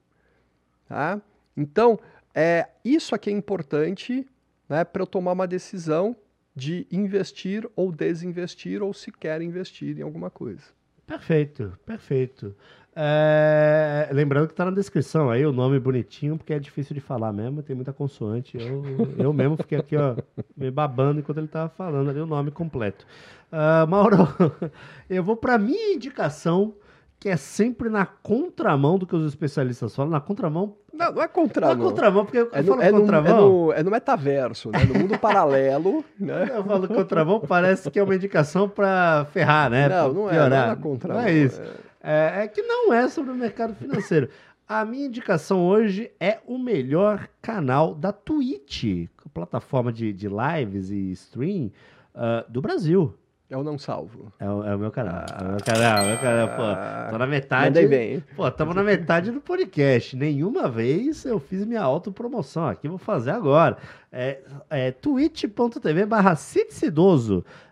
Tá? 0.87 1.21
Então, 1.55 1.99
é, 2.33 2.67
isso 2.83 3.15
aqui 3.15 3.29
é 3.29 3.33
importante 3.33 4.27
né, 4.69 4.83
para 4.83 5.01
eu 5.01 5.07
tomar 5.07 5.31
uma 5.31 5.47
decisão 5.47 6.15
de 6.55 6.87
investir 6.91 7.69
ou 7.75 7.91
desinvestir 7.91 8.81
ou 8.81 8.93
se 8.93 9.11
quer 9.11 9.41
investir 9.41 9.99
em 9.99 10.01
alguma 10.01 10.29
coisa. 10.29 10.76
Perfeito, 11.07 11.71
perfeito. 11.85 12.53
É, 12.93 14.09
lembrando 14.11 14.47
que 14.47 14.53
está 14.53 14.65
na 14.65 14.71
descrição 14.71 15.29
aí 15.29 15.45
o 15.45 15.53
nome 15.53 15.79
bonitinho, 15.79 16.35
porque 16.37 16.51
é 16.51 16.59
difícil 16.59 16.93
de 16.93 16.99
falar 16.99 17.31
mesmo, 17.31 17.63
tem 17.63 17.75
muita 17.75 17.93
consoante. 17.93 18.57
Eu, 18.57 18.83
eu 19.17 19.31
mesmo 19.31 19.55
fiquei 19.55 19.77
aqui, 19.77 19.95
ó, 19.95 20.17
me 20.55 20.69
babando 20.69 21.19
enquanto 21.21 21.37
ele 21.37 21.45
estava 21.45 21.69
falando 21.69 22.09
ali 22.09 22.19
o 22.19 22.25
nome 22.25 22.51
completo. 22.51 23.05
Uh, 23.51 23.87
Mauro, 23.87 24.27
eu 25.09 25.23
vou 25.23 25.37
para 25.37 25.57
minha 25.57 25.93
indicação, 25.93 26.75
que 27.19 27.29
é 27.29 27.37
sempre 27.37 27.89
na 27.89 28.05
contramão 28.05 28.97
do 28.97 29.07
que 29.07 29.15
os 29.15 29.25
especialistas 29.27 29.95
falam, 29.95 30.11
na 30.11 30.21
contramão. 30.21 30.75
Não, 30.93 31.11
não 31.13 31.21
é 31.21 31.27
contramão. 31.27 31.75
Não 31.75 31.85
é 31.85 31.89
contramão, 31.89 32.25
porque 32.25 32.37
eu 32.37 32.49
é 32.51 32.63
falo 32.63 32.81
é 32.81 32.91
contramão. 32.91 33.35
No, 33.35 33.71
é, 33.71 33.75
no, 33.75 33.79
é 33.79 33.83
no 33.83 33.91
metaverso, 33.91 34.69
né? 34.69 34.83
no 34.85 34.99
mundo 34.99 35.17
paralelo. 35.19 36.05
Né? 36.19 36.51
Eu 36.53 36.63
falo 36.63 36.87
contramão, 36.87 37.39
parece 37.39 37.89
que 37.89 37.99
é 37.99 38.03
uma 38.03 38.15
indicação 38.15 38.69
para 38.69 39.25
ferrar, 39.31 39.69
né? 39.69 39.89
Não, 39.89 40.13
não 40.13 40.29
é, 40.29 40.49
não 40.49 40.71
é 40.71 40.75
contramão. 40.75 41.21
Não 41.21 41.27
é 41.27 41.33
isso. 41.33 41.61
É... 41.61 41.87
É, 42.09 42.43
é 42.43 42.47
que 42.47 42.61
não 42.61 42.93
é 42.93 43.07
sobre 43.09 43.31
o 43.31 43.35
mercado 43.35 43.75
financeiro. 43.75 44.29
A 44.67 44.85
minha 44.85 45.07
indicação 45.07 45.65
hoje 45.65 46.11
é 46.19 46.39
o 46.45 46.57
melhor 46.57 47.27
canal 47.41 47.95
da 47.95 48.11
Twitch, 48.11 49.09
plataforma 49.33 49.91
de, 49.91 50.13
de 50.13 50.27
lives 50.27 50.89
e 50.89 51.11
stream 51.11 51.71
uh, 52.15 52.49
do 52.49 52.61
Brasil. 52.61 53.13
É 53.49 53.55
o 53.55 53.63
Não 53.63 53.77
Salvo. 53.77 54.31
É 54.39 54.49
o, 54.49 54.63
é 54.63 54.75
o 54.75 54.79
meu 54.79 54.91
canal. 54.91 55.23
Ah, 55.31 55.37
é 55.39 55.45
o 55.45 55.51
meu 55.51 55.63
canal, 55.63 55.97
é 55.99 56.07
meu 56.07 56.17
canal. 56.17 56.47
Pô, 56.49 57.11
tô 57.11 57.17
na 57.17 57.27
metade. 57.27 57.65
Mandei 57.65 57.87
bem. 57.87 58.23
Pô, 58.35 58.45
estamos 58.45 58.75
na 58.75 58.83
metade 58.83 59.31
do 59.31 59.39
podcast. 59.39 60.17
Nenhuma 60.17 60.67
vez 60.67 61.23
eu 61.23 61.39
fiz 61.39 61.63
minha 61.65 61.81
autopromoção. 61.81 62.67
Aqui 62.67 62.89
vou 62.89 62.97
fazer 62.97 63.31
agora. 63.31 63.77
É, 64.11 64.41
é 64.69 64.91
twitch.tv 64.91 66.05
barra 66.05 66.35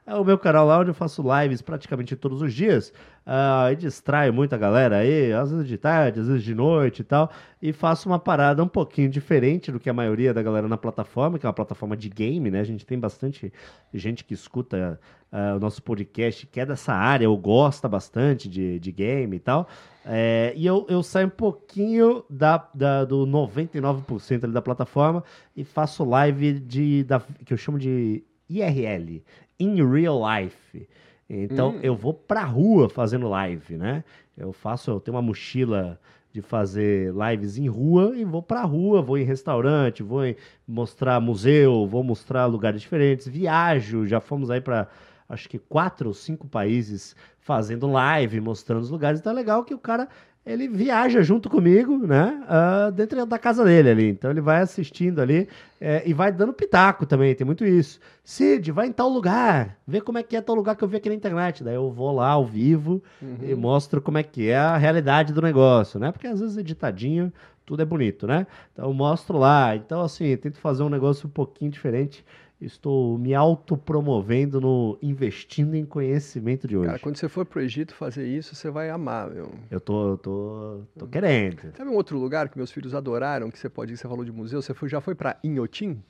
É 0.07 0.15
o 0.15 0.23
meu 0.23 0.37
canal 0.37 0.65
lá 0.65 0.79
onde 0.79 0.91
eu 0.91 0.93
faço 0.93 1.21
lives 1.41 1.61
praticamente 1.61 2.15
todos 2.15 2.41
os 2.41 2.53
dias. 2.53 2.93
Uh, 3.25 3.71
e 3.71 3.75
distraio 3.75 4.31
muita 4.31 4.55
galera 4.55 4.97
aí, 4.97 5.33
às 5.33 5.49
vezes 5.49 5.67
de 5.67 5.79
tarde, 5.79 6.19
às 6.19 6.27
vezes 6.27 6.43
de 6.43 6.53
noite 6.53 6.99
e 6.99 7.03
tal. 7.03 7.31
E 7.59 7.73
faço 7.73 8.07
uma 8.07 8.19
parada 8.19 8.63
um 8.63 8.67
pouquinho 8.67 9.09
diferente 9.09 9.71
do 9.71 9.79
que 9.79 9.89
a 9.89 9.93
maioria 9.93 10.31
da 10.31 10.43
galera 10.43 10.67
na 10.67 10.77
plataforma, 10.77 11.39
que 11.39 11.45
é 11.45 11.49
uma 11.49 11.53
plataforma 11.53 11.97
de 11.97 12.07
game, 12.07 12.51
né? 12.51 12.59
A 12.59 12.63
gente 12.63 12.85
tem 12.85 12.99
bastante 12.99 13.51
gente 13.91 14.23
que 14.23 14.35
escuta 14.35 14.99
uh, 15.31 15.55
o 15.55 15.59
nosso 15.59 15.81
podcast, 15.81 16.45
que 16.45 16.59
é 16.59 16.65
dessa 16.67 16.93
área, 16.93 17.27
ou 17.27 17.35
gosta 17.35 17.89
bastante 17.89 18.47
de, 18.47 18.79
de 18.79 18.91
game 18.91 19.35
e 19.35 19.39
tal. 19.39 19.67
É, 20.05 20.53
e 20.55 20.63
eu, 20.63 20.85
eu 20.87 21.01
saio 21.01 21.25
um 21.25 21.31
pouquinho 21.31 22.23
da, 22.29 22.69
da, 22.75 23.05
do 23.05 23.25
99% 23.25 24.43
ali 24.43 24.53
da 24.53 24.61
plataforma 24.61 25.23
e 25.55 25.63
faço 25.63 26.05
live 26.05 26.59
de, 26.59 27.03
da, 27.03 27.19
que 27.43 27.51
eu 27.51 27.57
chamo 27.57 27.79
de 27.79 28.23
IRL, 28.47 29.23
In 29.59 29.83
Real 29.83 30.21
Life. 30.21 30.87
Então 31.29 31.71
hum. 31.71 31.79
eu 31.81 31.95
vou 31.95 32.13
pra 32.13 32.43
rua 32.43 32.89
fazendo 32.89 33.27
live, 33.27 33.77
né? 33.77 34.03
Eu 34.37 34.53
faço, 34.53 34.91
eu 34.91 34.99
tenho 34.99 35.15
uma 35.15 35.21
mochila 35.21 35.99
de 36.31 36.41
fazer 36.41 37.13
lives 37.13 37.57
em 37.57 37.67
rua 37.67 38.13
e 38.15 38.25
vou 38.25 38.43
pra 38.43 38.61
rua, 38.63 39.01
vou 39.01 39.17
em 39.17 39.23
restaurante, 39.23 40.03
vou 40.03 40.25
em 40.25 40.35
mostrar 40.67 41.19
museu, 41.21 41.87
vou 41.87 42.03
mostrar 42.03 42.45
lugares 42.45 42.81
diferentes, 42.81 43.27
viajo, 43.27 44.05
já 44.05 44.19
fomos 44.19 44.51
aí 44.51 44.59
para 44.59 44.87
acho 45.29 45.49
que 45.49 45.57
quatro 45.57 46.09
ou 46.09 46.13
cinco 46.13 46.47
países 46.47 47.15
fazendo 47.39 47.87
live, 47.87 48.41
mostrando 48.41 48.81
os 48.81 48.89
lugares. 48.89 49.19
Então 49.19 49.31
é 49.31 49.35
legal 49.35 49.63
que 49.63 49.73
o 49.73 49.79
cara 49.79 50.07
ele 50.45 50.67
viaja 50.67 51.23
junto 51.23 51.49
comigo, 51.49 52.05
né? 52.05 52.43
Uh, 52.45 52.91
dentro 52.91 53.25
da 53.25 53.39
casa 53.39 53.63
dele 53.63 53.89
ali. 53.89 54.09
Então 54.09 54.29
ele 54.29 54.41
vai 54.41 54.61
assistindo 54.61 55.19
ali 55.19 55.47
é, 55.81 56.03
e 56.05 56.13
vai 56.13 56.31
dando 56.31 56.53
pitaco 56.53 57.05
também, 57.05 57.33
tem 57.33 57.45
muito 57.45 57.65
isso. 57.65 57.99
Cid, 58.23 58.71
vai 58.71 58.87
em 58.87 58.91
tal 58.91 59.09
lugar, 59.09 59.77
vê 59.87 59.99
como 59.99 60.19
é 60.19 60.23
que 60.23 60.35
é 60.35 60.41
tal 60.41 60.55
lugar 60.55 60.75
que 60.75 60.83
eu 60.83 60.87
vi 60.87 60.97
aqui 60.97 61.09
na 61.09 61.15
internet. 61.15 61.63
Daí 61.63 61.75
eu 61.75 61.91
vou 61.91 62.13
lá 62.13 62.29
ao 62.29 62.45
vivo 62.45 63.01
uhum. 63.21 63.37
e 63.41 63.55
mostro 63.55 63.99
como 63.99 64.19
é 64.19 64.23
que 64.23 64.49
é 64.49 64.57
a 64.57 64.77
realidade 64.77 65.33
do 65.33 65.41
negócio, 65.41 65.99
né? 65.99 66.11
Porque 66.11 66.27
às 66.27 66.39
vezes 66.39 66.57
editadinho 66.57 67.33
tudo 67.65 67.81
é 67.81 67.85
bonito, 67.85 68.27
né? 68.27 68.45
Então 68.71 68.85
eu 68.85 68.93
mostro 68.93 69.37
lá. 69.37 69.75
Então, 69.75 70.01
assim, 70.01 70.37
tento 70.37 70.59
fazer 70.59 70.83
um 70.83 70.89
negócio 70.89 71.27
um 71.27 71.31
pouquinho 71.31 71.71
diferente. 71.71 72.23
Estou 72.59 73.17
me 73.17 73.33
autopromovendo 73.35 74.61
no 74.61 74.97
investindo 75.01 75.75
em 75.75 75.85
conhecimento 75.85 76.67
de 76.67 76.77
hoje. 76.77 76.87
Cara, 76.87 76.99
quando 76.99 77.17
você 77.17 77.27
for 77.27 77.45
pro 77.45 77.61
Egito 77.61 77.93
fazer 77.93 78.25
isso, 78.25 78.55
você 78.55 78.69
vai 78.71 78.89
amar, 78.89 79.29
meu. 79.29 79.51
Eu 79.69 79.79
tô, 79.81 80.17
tô, 80.17 80.81
tô 80.97 81.05
querendo. 81.07 81.73
Sabe 81.75 81.89
um 81.89 81.95
outro 81.95 82.17
lugar 82.17 82.47
que 82.47 82.57
meus 82.57 82.71
filhos 82.71 82.95
adoraram, 82.95 83.51
que 83.51 83.59
você 83.59 83.67
pode 83.69 83.93
ir, 83.93 83.97
você 83.97 84.07
falou 84.07 84.23
de 84.23 84.31
museu, 84.31 84.61
você 84.61 84.73
foi, 84.73 84.87
já 84.87 85.01
foi 85.01 85.13
para 85.13 85.37
Inhotim? 85.43 86.01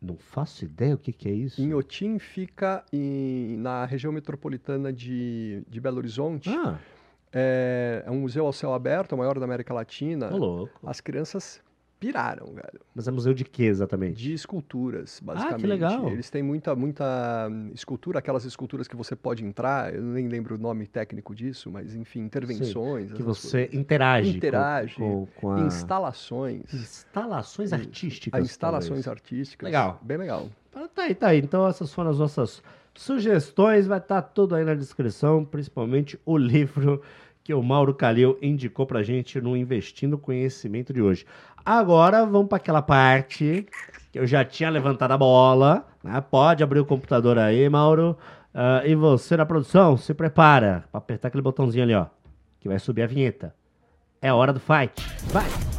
Não 0.00 0.16
faço 0.16 0.64
ideia 0.64 0.94
o 0.94 0.98
que, 0.98 1.12
que 1.12 1.28
é 1.28 1.32
isso. 1.32 1.60
Inhotim 1.60 2.18
fica 2.18 2.82
em, 2.92 3.56
na 3.58 3.84
região 3.84 4.12
metropolitana 4.12 4.90
de, 4.92 5.62
de 5.68 5.80
Belo 5.80 5.98
Horizonte. 5.98 6.48
Ah, 6.50 6.78
É, 7.32 8.02
é 8.06 8.10
um 8.10 8.20
museu 8.20 8.46
ao 8.46 8.52
céu 8.52 8.72
aberto, 8.72 9.12
o 9.12 9.18
maior 9.18 9.38
da 9.38 9.44
América 9.44 9.74
Latina. 9.74 10.28
tô 10.28 10.36
louco. 10.38 10.80
As 10.88 11.00
crianças 11.02 11.60
piraram, 12.06 12.46
velho. 12.46 12.80
Mas 12.94 13.08
é 13.08 13.10
museu 13.10 13.34
de 13.34 13.44
quê 13.44 13.64
exatamente? 13.64 14.16
De 14.16 14.32
esculturas, 14.32 15.20
basicamente. 15.22 15.64
Ah, 15.64 15.68
legal. 15.68 16.08
Eles 16.08 16.30
têm 16.30 16.42
muita, 16.42 16.74
muita 16.76 17.48
hum, 17.50 17.70
escultura, 17.74 18.20
aquelas 18.20 18.44
esculturas 18.44 18.86
que 18.86 18.94
você 18.94 19.16
pode 19.16 19.44
entrar, 19.44 19.92
eu 19.94 20.02
nem 20.02 20.28
lembro 20.28 20.54
o 20.54 20.58
nome 20.58 20.86
técnico 20.86 21.34
disso, 21.34 21.70
mas 21.70 21.94
enfim, 21.94 22.20
intervenções. 22.20 23.12
Que 23.12 23.22
essas 23.22 23.38
você 23.38 23.58
coisas. 23.66 23.74
interage, 23.74 24.36
Interage. 24.36 24.94
com, 24.96 25.26
com 25.36 25.50
a... 25.50 25.60
Instalações. 25.62 26.72
instalações 26.72 27.72
artísticas. 27.72 28.40
A 28.40 28.42
instalações 28.42 29.04
talvez. 29.04 29.08
artísticas. 29.08 29.66
Legal. 29.66 30.00
Bem 30.02 30.16
legal. 30.16 30.48
Ah, 30.74 30.88
Tá 30.94 31.02
aí, 31.02 31.14
tá 31.14 31.28
aí. 31.28 31.38
Então 31.38 31.66
essas 31.66 31.92
foram 31.92 32.10
as 32.10 32.18
nossas 32.18 32.62
sugestões. 32.94 33.86
Vai 33.86 33.98
estar 33.98 34.22
tudo 34.22 34.54
aí 34.54 34.64
na 34.64 34.74
descrição, 34.74 35.44
principalmente 35.44 36.18
o 36.24 36.36
livro 36.36 37.02
que 37.42 37.54
o 37.54 37.62
Mauro 37.62 37.94
Calil 37.94 38.36
indicou 38.42 38.84
pra 38.86 39.04
gente 39.04 39.40
no 39.40 39.56
Investindo 39.56 40.18
Conhecimento 40.18 40.92
de 40.92 41.00
hoje. 41.00 41.24
Agora 41.66 42.24
vamos 42.24 42.48
para 42.48 42.58
aquela 42.58 42.80
parte 42.80 43.66
que 44.12 44.18
eu 44.20 44.24
já 44.24 44.44
tinha 44.44 44.70
levantado 44.70 45.10
a 45.10 45.18
bola. 45.18 45.84
né? 46.02 46.20
Pode 46.20 46.62
abrir 46.62 46.78
o 46.78 46.84
computador 46.86 47.40
aí, 47.40 47.68
Mauro. 47.68 48.16
Ah, 48.54 48.82
e 48.84 48.94
você 48.94 49.36
na 49.36 49.44
produção, 49.44 49.96
se 49.96 50.14
prepara 50.14 50.84
para 50.92 50.98
apertar 50.98 51.26
aquele 51.26 51.42
botãozinho 51.42 51.82
ali, 51.82 51.94
ó, 51.94 52.06
que 52.60 52.68
vai 52.68 52.78
subir 52.78 53.02
a 53.02 53.06
vinheta. 53.08 53.52
É 54.22 54.32
hora 54.32 54.52
do 54.52 54.60
fight. 54.60 54.94
Vai! 55.32 55.75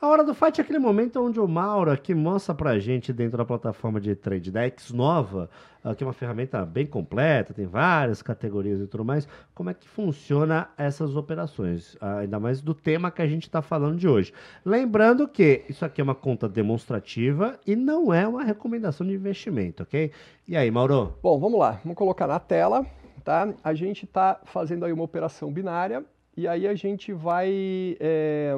A 0.00 0.06
hora 0.06 0.22
do 0.22 0.32
fight 0.32 0.60
é 0.60 0.62
aquele 0.62 0.78
momento 0.78 1.20
onde 1.20 1.40
o 1.40 1.48
Mauro 1.48 1.90
aqui 1.90 2.14
mostra 2.14 2.54
pra 2.54 2.78
gente 2.78 3.12
dentro 3.12 3.36
da 3.36 3.44
plataforma 3.44 4.00
de 4.00 4.14
trade 4.14 4.56
X 4.56 4.92
Nova, 4.92 5.50
ah, 5.82 5.92
que 5.92 6.04
é 6.04 6.06
uma 6.06 6.12
ferramenta 6.12 6.64
bem 6.64 6.86
completa, 6.86 7.52
tem 7.52 7.66
várias 7.66 8.22
categorias 8.22 8.80
e 8.80 8.86
tudo 8.86 9.04
mais, 9.04 9.26
como 9.52 9.70
é 9.70 9.74
que 9.74 9.88
funciona 9.88 10.70
essas 10.78 11.16
operações, 11.16 11.96
ah, 12.00 12.18
ainda 12.18 12.38
mais 12.38 12.60
do 12.60 12.74
tema 12.74 13.10
que 13.10 13.20
a 13.20 13.26
gente 13.26 13.48
está 13.48 13.60
falando 13.60 13.96
de 13.96 14.06
hoje. 14.06 14.32
Lembrando 14.64 15.26
que 15.26 15.64
isso 15.68 15.84
aqui 15.84 16.00
é 16.00 16.04
uma 16.04 16.14
conta 16.14 16.48
demonstrativa 16.48 17.58
e 17.66 17.74
não 17.74 18.14
é 18.14 18.24
uma 18.24 18.44
recomendação 18.44 19.04
de 19.04 19.14
investimento, 19.14 19.82
ok? 19.82 20.12
E 20.46 20.56
aí, 20.56 20.70
Mauro? 20.70 21.18
Bom, 21.20 21.40
vamos 21.40 21.58
lá. 21.58 21.80
Vamos 21.82 21.98
colocar 21.98 22.28
na 22.28 22.38
tela, 22.38 22.86
tá? 23.24 23.52
A 23.64 23.74
gente 23.74 24.04
está 24.04 24.40
fazendo 24.44 24.84
aí 24.84 24.92
uma 24.92 25.02
operação 25.02 25.52
binária 25.52 26.04
e 26.38 26.46
aí 26.48 26.68
a 26.68 26.74
gente 26.74 27.12
vai... 27.12 27.96
É, 27.98 28.54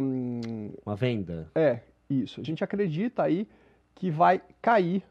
Uma 0.85 0.95
venda? 0.95 1.51
é, 1.55 1.81
isso. 2.09 2.41
A 2.41 2.45
gente 2.45 2.63
acredita 2.63 3.23
aí 3.23 3.49
que 3.95 4.11
vai 4.11 4.43
cair 4.61 5.03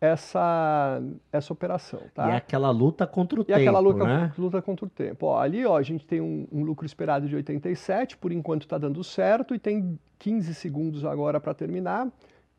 essa, 0.00 1.00
essa 1.32 1.52
operação, 1.52 2.00
tá? 2.14 2.28
E 2.28 2.32
é 2.32 2.36
aquela 2.36 2.70
luta 2.70 3.06
contra 3.06 3.40
o 3.40 3.42
E 3.42 3.46
tempo, 3.46 3.58
aquela 3.58 3.78
luta, 3.78 4.04
né? 4.04 4.32
luta 4.36 4.60
contra 4.60 4.84
o 4.84 4.88
tempo. 4.88 5.26
Ó, 5.26 5.38
ali 5.40 5.64
ó, 5.64 5.76
a 5.76 5.82
gente 5.82 6.06
tem 6.06 6.20
um, 6.20 6.46
um 6.52 6.62
lucro 6.62 6.84
esperado 6.84 7.26
de 7.26 7.34
87, 7.34 8.16
por 8.18 8.30
enquanto 8.30 8.62
está 8.62 8.76
dando 8.76 9.02
certo, 9.02 9.54
e 9.54 9.58
tem 9.58 9.98
15 10.18 10.54
segundos 10.54 11.04
agora 11.04 11.40
para 11.40 11.54
terminar. 11.54 12.08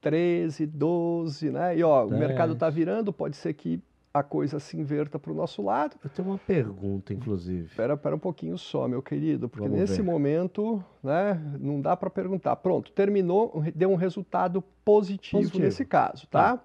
13, 0.01 0.65
12, 0.65 1.51
né? 1.51 1.77
E 1.77 1.83
ó, 1.83 2.05
o 2.05 2.09
Dez. 2.09 2.19
mercado 2.19 2.53
está 2.53 2.69
virando, 2.69 3.13
pode 3.13 3.35
ser 3.35 3.53
que 3.53 3.79
a 4.17 4.23
coisa 4.23 4.59
se 4.61 4.77
inverta 4.77 5.19
para 5.19 5.29
o 5.31 5.35
nosso 5.35 5.61
lado. 5.61 5.97
Eu 6.01 6.09
tenho 6.09 6.29
uma 6.29 6.37
pergunta, 6.37 7.13
inclusive. 7.13 7.65
Espera, 7.65 7.95
espera 7.95 8.15
um 8.15 8.19
pouquinho 8.19 8.57
só, 8.57 8.87
meu 8.87 9.01
querido, 9.01 9.49
porque 9.49 9.67
Vamos 9.67 9.77
nesse 9.81 9.97
ver. 9.97 10.03
momento, 10.03 10.81
né, 11.03 11.37
não 11.59 11.81
dá 11.81 11.97
para 11.97 12.09
perguntar. 12.09 12.55
Pronto, 12.55 12.91
terminou, 12.93 13.61
deu 13.75 13.89
um 13.91 13.95
resultado 13.95 14.63
positivo, 14.85 15.39
Positivo. 15.41 15.63
nesse 15.65 15.83
caso, 15.83 16.25
tá? 16.27 16.59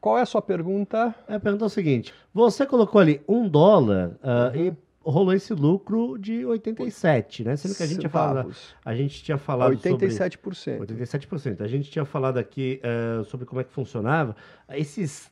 Qual 0.00 0.18
é 0.18 0.22
a 0.22 0.26
sua 0.26 0.42
pergunta? 0.42 1.14
A 1.28 1.38
pergunta 1.38 1.64
é 1.64 1.66
o 1.66 1.70
seguinte: 1.70 2.12
você 2.34 2.66
colocou 2.66 3.00
ali 3.00 3.20
um 3.28 3.48
dólar 3.48 4.16
ah, 4.20 4.50
Uhum. 4.52 4.60
e 4.64 4.72
rolou 5.04 5.32
esse 5.32 5.52
lucro 5.54 6.16
de 6.18 6.44
87, 6.44 7.44
né? 7.44 7.56
Sendo 7.56 7.74
que 7.74 7.82
a 7.82 7.86
gente 7.86 7.98
tinha 8.00 8.10
falado, 8.10 8.52
a 8.84 8.94
gente 8.94 9.22
tinha 9.22 9.38
falado 9.38 9.76
sobre 9.78 10.06
87%. 10.06 10.78
87%. 10.86 11.60
A 11.60 11.66
gente 11.66 11.90
tinha 11.90 12.04
falado 12.04 12.38
aqui 12.38 12.80
ah, 12.82 13.24
sobre 13.24 13.46
como 13.46 13.60
é 13.60 13.64
que 13.64 13.72
funcionava. 13.72 14.34
Esses 14.68 15.30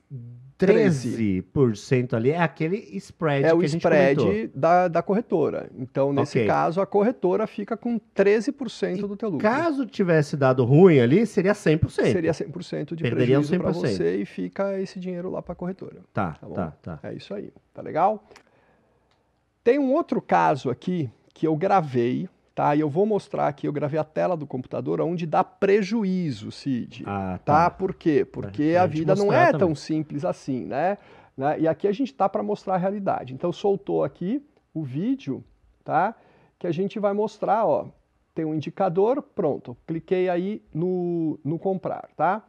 13. 0.59 1.43
13% 1.57 2.13
ali 2.15 2.31
é 2.31 2.39
aquele 2.39 2.77
spread 2.99 3.47
É 3.47 3.55
o 3.55 3.59
que 3.61 3.65
a 3.65 3.69
gente 3.69 3.81
spread 3.81 4.51
da, 4.55 4.89
da 4.89 5.03
corretora. 5.03 5.71
Então, 5.79 6.13
nesse 6.13 6.39
Ok. 6.39 6.47
caso, 6.47 6.81
a 6.81 6.87
corretora 6.87 7.47
fica 7.47 7.77
com 7.77 7.99
13% 8.15 9.07
do 9.07 9.17
teu 9.17 9.31
lucro. 9.31 9.49
Caso 9.49 9.87
tivesse 9.87 10.37
dado 10.37 10.65
ruim 10.65 11.01
ali, 11.01 11.25
seria 11.27 11.53
100%. 11.55 11.91
Seria 12.13 12.33
100% 12.33 12.95
de 12.95 13.03
Perderiam 13.03 13.41
prejuízo 13.41 13.63
para 13.63 13.73
100%. 13.73 13.75
você 13.75 14.17
e 14.17 14.25
fica 14.27 14.79
esse 14.79 15.01
dinheiro 15.01 15.31
lá 15.31 15.41
para 15.41 15.53
a 15.53 15.57
corretora. 15.57 16.01
Tá, 16.13 16.33
Tá 16.33 16.47
bom. 16.47 16.55
tá, 16.55 16.71
tá. 16.83 16.99
É 17.03 17.15
isso 17.15 17.33
aí, 17.33 17.51
tá 17.73 17.81
legal? 17.81 18.23
Tem 19.63 19.79
um 19.79 19.93
outro 19.93 20.21
caso 20.23 20.71
aqui 20.71 21.11
que 21.35 21.47
eu 21.47 21.55
gravei, 21.57 22.29
tá? 22.55 22.75
E 22.75 22.81
eu 22.81 22.89
vou 22.89 23.05
mostrar 23.07 23.47
aqui, 23.49 23.67
eu 23.67 23.73
gravei 23.73 23.99
a 24.01 24.05
tela 24.05 24.37
do 24.37 24.47
computador 24.47 25.01
onde 25.01 25.27
dá 25.27 25.45
prejuízo, 25.45 26.51
Cid. 26.51 27.05
Ah, 27.07 27.39
Tá? 27.45 27.65
tá. 27.65 27.71
Por 27.71 27.95
quê? 27.95 28.25
Porque 28.25 28.77
a 28.79 28.87
vida 28.87 29.15
não 29.15 29.33
é 29.33 29.47
também. 29.47 29.59
tão 29.61 29.75
simples 29.75 30.25
assim, 30.25 30.65
né? 30.65 30.99
Né? 31.37 31.61
E 31.61 31.69
aqui 31.69 31.87
a 31.89 31.93
gente 31.93 32.13
tá 32.13 32.29
para 32.29 32.43
mostrar 32.43 32.75
a 32.75 32.79
realidade. 32.79 33.33
Então 33.35 33.53
soltou 33.53 34.05
aqui 34.05 34.45
o 34.75 34.83
vídeo, 34.83 35.43
tá? 35.85 36.15
Que 36.59 36.67
a 36.67 36.73
gente 36.73 36.99
vai 36.99 37.13
mostrar, 37.13 37.67
ó. 37.67 37.87
Tem 38.35 38.45
um 38.45 38.55
indicador, 38.55 39.23
pronto. 39.23 39.77
Cliquei 39.87 40.29
aí 40.29 40.63
no, 40.73 41.39
no 41.45 41.59
comprar, 41.59 42.09
tá? 42.17 42.43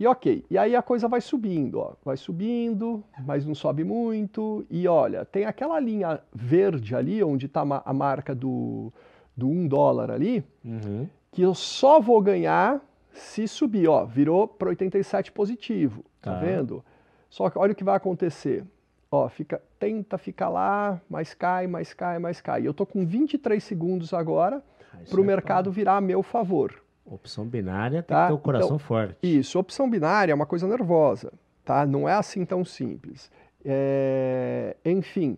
E 0.00 0.06
ok. 0.06 0.46
E 0.50 0.56
aí 0.56 0.74
a 0.74 0.80
coisa 0.80 1.06
vai 1.06 1.20
subindo, 1.20 1.78
ó. 1.78 1.92
Vai 2.02 2.16
subindo, 2.16 3.04
mas 3.26 3.44
não 3.44 3.54
sobe 3.54 3.84
muito. 3.84 4.64
E 4.70 4.88
olha, 4.88 5.26
tem 5.26 5.44
aquela 5.44 5.78
linha 5.78 6.18
verde 6.32 6.96
ali, 6.96 7.22
onde 7.22 7.44
está 7.44 7.60
a 7.84 7.92
marca 7.92 8.34
do, 8.34 8.90
do 9.36 9.46
1 9.46 9.68
dólar 9.68 10.10
ali, 10.10 10.42
Uhum. 10.64 11.06
que 11.30 11.42
eu 11.42 11.54
só 11.54 12.00
vou 12.00 12.22
ganhar 12.22 12.80
se 13.12 13.46
subir, 13.46 13.88
ó, 13.88 14.06
virou 14.06 14.48
para 14.48 14.70
87 14.70 15.32
positivo, 15.32 16.02
tá. 16.22 16.32
Tá. 16.32 16.38
vendo? 16.40 16.82
Só 17.28 17.50
que 17.50 17.58
olha 17.58 17.72
o 17.72 17.74
que 17.76 17.84
vai 17.84 17.96
acontecer. 17.96 18.64
Ó, 19.10 19.28
fica, 19.28 19.60
tenta 19.78 20.16
ficar 20.16 20.48
lá, 20.48 20.98
mas 21.10 21.34
cai, 21.34 21.66
mais 21.66 21.92
cai, 21.92 22.18
mais 22.18 22.40
cai. 22.40 22.66
Eu 22.66 22.72
tô 22.72 22.86
com 22.86 23.04
23 23.04 23.62
segundos 23.62 24.14
agora 24.14 24.62
para 25.10 25.20
o 25.20 25.24
mercado 25.24 25.70
virar 25.70 25.96
a 25.96 26.00
meu 26.00 26.22
favor. 26.22 26.72
Opção 27.10 27.44
binária 27.44 28.02
tem 28.02 28.16
Tá, 28.16 28.22
que 28.24 28.28
ter 28.28 28.34
o 28.34 28.38
coração 28.38 28.66
então, 28.68 28.78
forte. 28.78 29.16
Isso, 29.22 29.58
opção 29.58 29.90
binária 29.90 30.32
é 30.32 30.34
uma 30.34 30.46
coisa 30.46 30.66
nervosa, 30.66 31.32
tá? 31.64 31.84
Não 31.84 32.08
é 32.08 32.12
assim 32.14 32.44
tão 32.44 32.64
simples. 32.64 33.30
É, 33.64 34.76
Enfim, 34.84 35.36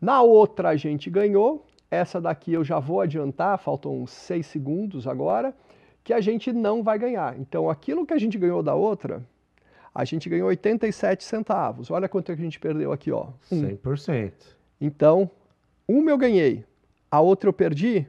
na 0.00 0.20
outra 0.22 0.68
a 0.68 0.76
gente 0.76 1.08
ganhou, 1.08 1.66
essa 1.90 2.20
daqui 2.20 2.52
eu 2.52 2.62
já 2.62 2.78
vou 2.78 3.00
adiantar, 3.00 3.58
faltam 3.58 4.02
uns 4.02 4.10
6 4.10 4.46
segundos 4.46 5.06
agora, 5.06 5.54
que 6.02 6.12
a 6.12 6.20
gente 6.20 6.52
não 6.52 6.82
vai 6.82 6.98
ganhar. 6.98 7.38
Então, 7.40 7.70
aquilo 7.70 8.04
que 8.04 8.12
a 8.12 8.18
gente 8.18 8.36
ganhou 8.36 8.62
da 8.62 8.74
outra, 8.74 9.22
a 9.94 10.04
gente 10.04 10.28
ganhou 10.28 10.48
87 10.48 11.24
centavos. 11.24 11.90
Olha 11.90 12.08
quanto 12.08 12.30
é 12.30 12.34
que 12.34 12.42
a 12.42 12.44
gente 12.44 12.60
perdeu 12.60 12.92
aqui, 12.92 13.10
ó. 13.10 13.28
Um. 13.50 13.62
100%. 13.62 14.32
Então, 14.80 15.30
uma 15.88 16.10
eu 16.10 16.18
ganhei, 16.18 16.64
a 17.10 17.20
outra 17.20 17.48
eu 17.48 17.52
perdi, 17.52 18.06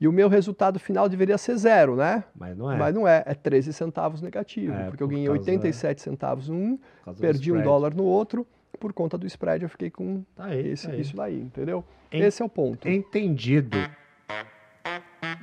e 0.00 0.06
o 0.06 0.12
meu 0.12 0.28
resultado 0.28 0.78
final 0.78 1.08
deveria 1.08 1.38
ser 1.38 1.56
zero, 1.56 1.96
né? 1.96 2.24
Mas 2.34 2.56
não 2.56 2.70
é. 2.70 2.76
Mas 2.76 2.94
não 2.94 3.08
é, 3.08 3.22
é 3.26 3.34
13 3.34 3.72
centavos 3.72 4.20
negativo, 4.20 4.74
É, 4.74 4.84
porque 4.88 5.02
eu 5.02 5.08
ganhei 5.08 5.26
causa- 5.26 5.40
87 5.40 6.02
centavos 6.02 6.48
num, 6.48 6.78
perdi 7.20 7.50
um 7.52 7.62
dólar 7.62 7.94
no 7.94 8.04
outro, 8.04 8.46
por 8.78 8.92
conta 8.92 9.16
do 9.16 9.26
spread 9.26 9.62
eu 9.62 9.68
fiquei 9.70 9.90
com 9.90 10.22
Tá 10.34 10.44
aí, 10.46 10.68
esse, 10.68 10.86
tá 10.86 10.92
aí. 10.92 11.00
isso 11.00 11.16
daí, 11.16 11.40
entendeu? 11.40 11.82
En- 12.12 12.20
Esse 12.22 12.42
é 12.42 12.44
o 12.44 12.48
ponto. 12.48 12.86
Entendido. 12.88 13.76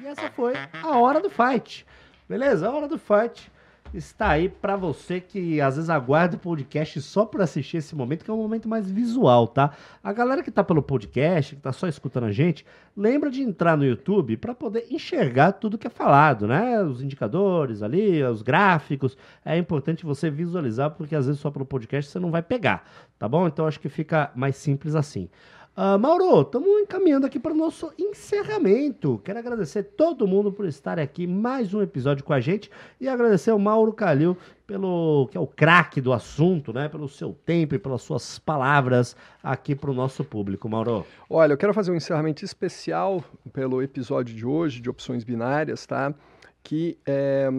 E 0.02 0.06
essa 0.06 0.30
foi 0.32 0.54
a 0.82 0.98
hora 0.98 1.20
do 1.20 1.30
fight. 1.30 1.86
Beleza? 2.30 2.68
A 2.70 2.72
hora 2.74 2.88
do 2.88 2.98
fight. 2.98 3.52
Está 3.93 4.29
aí 4.29 4.49
para 4.49 4.75
você 4.75 5.19
que 5.21 5.62
às 5.62 5.75
vezes 5.75 5.89
aguarda 5.89 6.36
o 6.36 6.39
podcast 6.39 7.01
só 7.01 7.25
para 7.25 7.43
assistir 7.43 7.77
esse 7.77 7.95
momento, 7.95 8.25
que 8.25 8.32
é 8.32 8.34
um 8.34 8.38
momento 8.38 8.67
mais 8.67 8.89
visual, 8.89 9.47
tá? 9.47 9.71
A 10.03 10.12
galera 10.12 10.41
que 10.41 10.51
tá 10.51 10.63
pelo 10.63 10.82
podcast, 10.82 11.56
que 11.56 11.62
tá 11.62 11.71
só 11.71 11.88
escutando 11.88 12.25
a 12.25 12.32
gente, 12.32 12.65
lembra 12.95 13.29
de 13.29 13.41
entrar 13.41 13.77
no 13.77 13.86
YouTube 13.86 14.38
para 14.38 14.53
poder 14.53 14.88
enxergar 14.89 15.53
tudo 15.53 15.77
que 15.77 15.88
é 15.88 15.89
falado, 15.89 16.47
né? 16.47 16.82
Os 16.82 17.01
indicadores 17.01 17.82
ali, 17.82 18.23
os 18.23 18.41
gráficos. 18.41 19.17
É 19.45 19.58
importante 19.58 20.06
você 20.06 20.29
visualizar, 20.29 20.91
porque 20.91 21.15
às 21.15 21.25
vezes 21.25 21.41
só 21.41 21.51
pelo 21.51 21.65
podcast 21.65 22.12
você 22.12 22.19
não 22.19 22.32
vai 22.32 22.41
pegar, 22.41 22.84
tá 23.19 23.27
bom? 23.27 23.47
Então 23.47 23.67
acho 23.67 23.79
que 23.79 23.89
fica 23.89 24.32
mais 24.36 24.56
simples 24.56 24.95
assim. 24.95 25.29
Ah, 25.76 25.98
Mauro, 25.98 26.42
estamos 26.42 26.70
encaminhando 26.82 27.26
aqui 27.26 27.40
para 27.40 27.52
o 27.52 27.58
nosso 27.58 27.92
encerramento. 27.98 29.20
Quero 29.24 29.40
agradecer 29.40 29.82
todo 29.82 30.28
mundo 30.28 30.52
por 30.52 30.68
estar 30.68 31.00
aqui 31.00 31.26
mais 31.26 31.74
um 31.74 31.82
episódio 31.82 32.24
com 32.24 32.32
a 32.32 32.40
gente 32.40 32.70
e 33.02 33.10
agradecer 33.10 33.50
ao 33.50 33.58
Mauro 33.58 33.92
Calil 33.92 34.38
pelo 34.68 35.28
que 35.32 35.38
é 35.38 35.42
o 35.42 35.48
craque 35.48 36.00
do 36.00 36.14
assunto, 36.14 36.72
né? 36.72 36.88
Pelo 36.88 37.10
seu 37.10 37.34
tempo 37.44 37.74
e 37.74 37.80
pelas 37.80 38.04
suas 38.04 38.38
palavras 38.38 39.16
aqui 39.42 39.74
para 39.74 39.90
o 39.90 39.96
nosso 39.96 40.24
público, 40.24 40.70
Mauro. 40.70 41.08
Olha, 41.28 41.54
eu 41.54 41.58
quero 41.58 41.74
fazer 41.74 41.92
um 41.92 41.96
encerramento 41.96 42.46
especial 42.46 43.24
pelo 43.52 43.82
episódio 43.82 44.36
de 44.36 44.46
hoje 44.46 44.80
de 44.80 44.92
opções 44.92 45.24
binárias, 45.24 45.88
tá? 45.88 46.14
Que 46.62 47.00
é, 47.04 47.50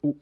o, 0.00 0.14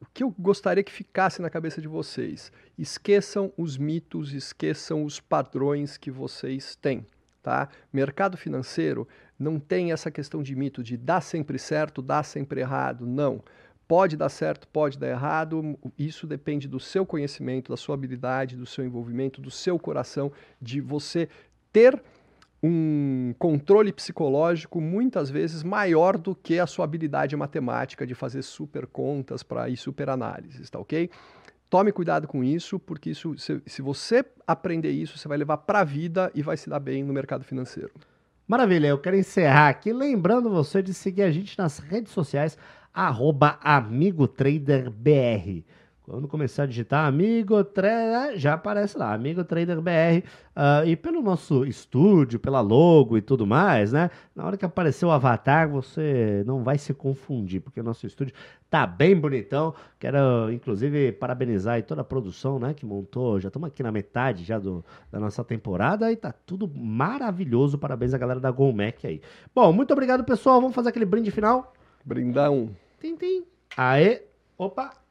o 0.00 0.06
que 0.06 0.22
eu 0.22 0.34
gostaria 0.38 0.84
que 0.84 0.92
ficasse 0.92 1.42
na 1.42 1.50
cabeça 1.50 1.80
de 1.80 1.88
vocês. 1.88 2.52
Esqueçam 2.76 3.52
os 3.56 3.76
mitos, 3.76 4.32
esqueçam 4.32 5.04
os 5.04 5.20
padrões 5.20 5.96
que 5.96 6.10
vocês 6.10 6.76
têm, 6.76 7.04
tá? 7.42 7.68
Mercado 7.92 8.36
financeiro 8.36 9.08
não 9.38 9.58
tem 9.58 9.92
essa 9.92 10.10
questão 10.10 10.42
de 10.42 10.54
mito 10.54 10.82
de 10.82 10.96
dar 10.96 11.20
sempre 11.20 11.58
certo, 11.58 12.00
dar 12.00 12.22
sempre 12.22 12.60
errado, 12.60 13.06
não. 13.06 13.42
Pode 13.86 14.16
dar 14.16 14.28
certo, 14.28 14.68
pode 14.68 14.98
dar 14.98 15.08
errado, 15.08 15.78
isso 15.98 16.26
depende 16.26 16.68
do 16.68 16.78
seu 16.78 17.06
conhecimento, 17.06 17.70
da 17.70 17.76
sua 17.76 17.94
habilidade, 17.94 18.56
do 18.56 18.66
seu 18.66 18.84
envolvimento, 18.84 19.40
do 19.40 19.50
seu 19.50 19.78
coração, 19.78 20.30
de 20.60 20.80
você 20.80 21.28
ter 21.72 22.00
um 22.62 23.34
controle 23.38 23.92
psicológico 23.92 24.80
muitas 24.80 25.30
vezes 25.30 25.62
maior 25.62 26.18
do 26.18 26.34
que 26.34 26.58
a 26.58 26.66
sua 26.66 26.84
habilidade 26.84 27.36
matemática 27.36 28.06
de 28.06 28.14
fazer 28.14 28.42
super 28.42 28.86
contas 28.86 29.42
para 29.42 29.68
ir 29.68 29.76
super 29.76 30.10
análises, 30.10 30.68
tá 30.68 30.78
ok? 30.78 31.08
Tome 31.70 31.92
cuidado 31.92 32.26
com 32.26 32.42
isso, 32.42 32.78
porque 32.78 33.10
isso, 33.10 33.36
se, 33.36 33.60
se 33.66 33.82
você 33.82 34.24
aprender 34.46 34.90
isso, 34.90 35.18
você 35.18 35.28
vai 35.28 35.36
levar 35.36 35.58
para 35.58 35.80
a 35.80 35.84
vida 35.84 36.30
e 36.34 36.42
vai 36.42 36.56
se 36.56 36.70
dar 36.70 36.80
bem 36.80 37.04
no 37.04 37.12
mercado 37.12 37.44
financeiro. 37.44 37.90
Maravilha, 38.46 38.86
eu 38.86 38.98
quero 38.98 39.16
encerrar 39.16 39.68
aqui 39.68 39.92
lembrando 39.92 40.48
você 40.48 40.82
de 40.82 40.94
seguir 40.94 41.22
a 41.22 41.30
gente 41.30 41.58
nas 41.58 41.78
redes 41.78 42.12
sociais, 42.12 42.56
arroba 42.92 43.58
AmigoTraderBR. 43.62 45.64
Quando 46.08 46.26
começar 46.26 46.62
a 46.62 46.66
digitar 46.66 47.06
Amigo 47.06 47.62
Trader, 47.62 48.38
já 48.38 48.54
aparece 48.54 48.96
lá, 48.96 49.12
Amigo 49.12 49.44
Trader 49.44 49.78
BR. 49.78 50.24
Uh, 50.56 50.86
e 50.86 50.96
pelo 50.96 51.20
nosso 51.20 51.66
estúdio, 51.66 52.40
pela 52.40 52.62
logo 52.62 53.18
e 53.18 53.20
tudo 53.20 53.46
mais, 53.46 53.92
né? 53.92 54.10
Na 54.34 54.46
hora 54.46 54.56
que 54.56 54.64
aparecer 54.64 55.04
o 55.04 55.10
avatar, 55.10 55.68
você 55.68 56.42
não 56.46 56.64
vai 56.64 56.78
se 56.78 56.94
confundir, 56.94 57.60
porque 57.60 57.78
o 57.78 57.84
nosso 57.84 58.06
estúdio 58.06 58.34
tá 58.70 58.86
bem 58.86 59.14
bonitão. 59.14 59.74
Quero, 59.98 60.50
inclusive, 60.50 61.12
parabenizar 61.12 61.74
aí 61.74 61.82
toda 61.82 62.00
a 62.00 62.04
produção, 62.04 62.58
né? 62.58 62.72
Que 62.72 62.86
montou. 62.86 63.38
Já 63.38 63.48
estamos 63.48 63.68
aqui 63.68 63.82
na 63.82 63.92
metade 63.92 64.44
já 64.44 64.58
do, 64.58 64.82
da 65.12 65.20
nossa 65.20 65.44
temporada 65.44 66.10
e 66.10 66.16
tá 66.16 66.32
tudo 66.32 66.66
maravilhoso. 66.66 67.76
Parabéns 67.76 68.14
à 68.14 68.18
galera 68.18 68.40
da 68.40 68.50
Golmec 68.50 69.06
aí. 69.06 69.20
Bom, 69.54 69.74
muito 69.74 69.92
obrigado, 69.92 70.24
pessoal. 70.24 70.58
Vamos 70.58 70.74
fazer 70.74 70.88
aquele 70.88 71.04
brinde 71.04 71.30
final. 71.30 71.74
Brindão. 72.02 72.70
Tim, 72.98 73.14
tim. 73.14 73.44
Aê. 73.76 74.22
Opa. 74.56 75.07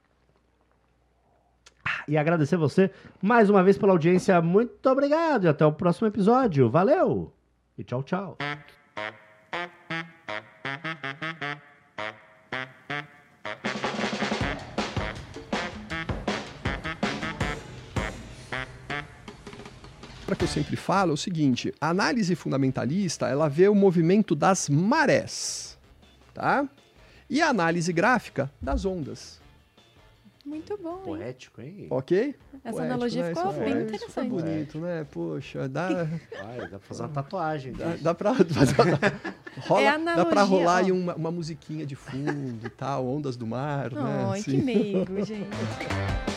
E 2.08 2.18
agradecer 2.18 2.56
você 2.56 2.90
mais 3.22 3.50
uma 3.50 3.62
vez 3.62 3.78
pela 3.78 3.92
audiência. 3.92 4.42
Muito 4.42 4.90
obrigado 4.90 5.44
e 5.44 5.48
até 5.50 5.66
o 5.66 5.74
próximo 5.74 6.08
episódio. 6.08 6.70
Valeu! 6.70 7.34
E 7.78 7.84
tchau, 7.84 8.02
tchau. 8.02 8.38
Para 20.26 20.36
que 20.36 20.44
eu 20.44 20.48
sempre 20.48 20.76
falo 20.78 21.12
é 21.12 21.14
o 21.14 21.18
seguinte: 21.18 21.74
a 21.80 21.90
análise 21.90 22.36
fundamentalista 22.36 23.28
ela 23.28 23.50
vê 23.50 23.68
o 23.68 23.76
movimento 23.76 24.34
das 24.34 24.70
marés, 24.70 25.78
tá? 26.34 26.68
E 27.30 27.42
a 27.42 27.50
análise 27.50 27.92
gráfica 27.92 28.50
das 28.62 28.86
ondas. 28.86 29.46
Muito 30.48 30.78
bom. 30.82 31.00
Poético, 31.00 31.60
hein? 31.62 31.88
Ok? 31.90 32.34
Essa 32.64 32.72
Poético, 32.72 32.82
analogia 32.82 33.24
né? 33.24 33.36
ficou 33.36 33.52
Isso 33.52 33.60
bem 33.60 33.74
é- 33.74 33.82
interessante. 33.82 34.26
É 34.26 34.30
bonito, 34.30 34.80
né? 34.80 35.06
Poxa, 35.12 35.68
dá, 35.68 35.88
Vai, 36.42 36.58
dá 36.62 36.68
pra 36.70 36.80
fazer 36.80 37.02
uma 37.04 37.10
tatuagem. 37.10 37.74
dá, 37.74 37.96
dá 38.02 38.14
pra. 38.16 38.32
rola, 39.68 39.82
É 39.82 39.92
dá 39.98 40.26
pra 40.26 40.42
analogia, 40.42 40.46
rolar 40.46 40.74
ó. 40.76 40.78
aí 40.78 40.92
uma, 40.92 41.16
uma 41.16 41.32
musiquinha 41.32 41.86
de 41.86 41.96
fundo 41.96 42.66
e 42.66 42.70
tal, 42.70 43.06
ondas 43.06 43.36
do 43.36 43.46
mar, 43.46 43.92
né? 43.92 44.00
Ai, 44.32 44.40
Assim. 44.40 44.52
que 44.52 44.58
meigo, 44.64 45.26
gente. 45.26 45.50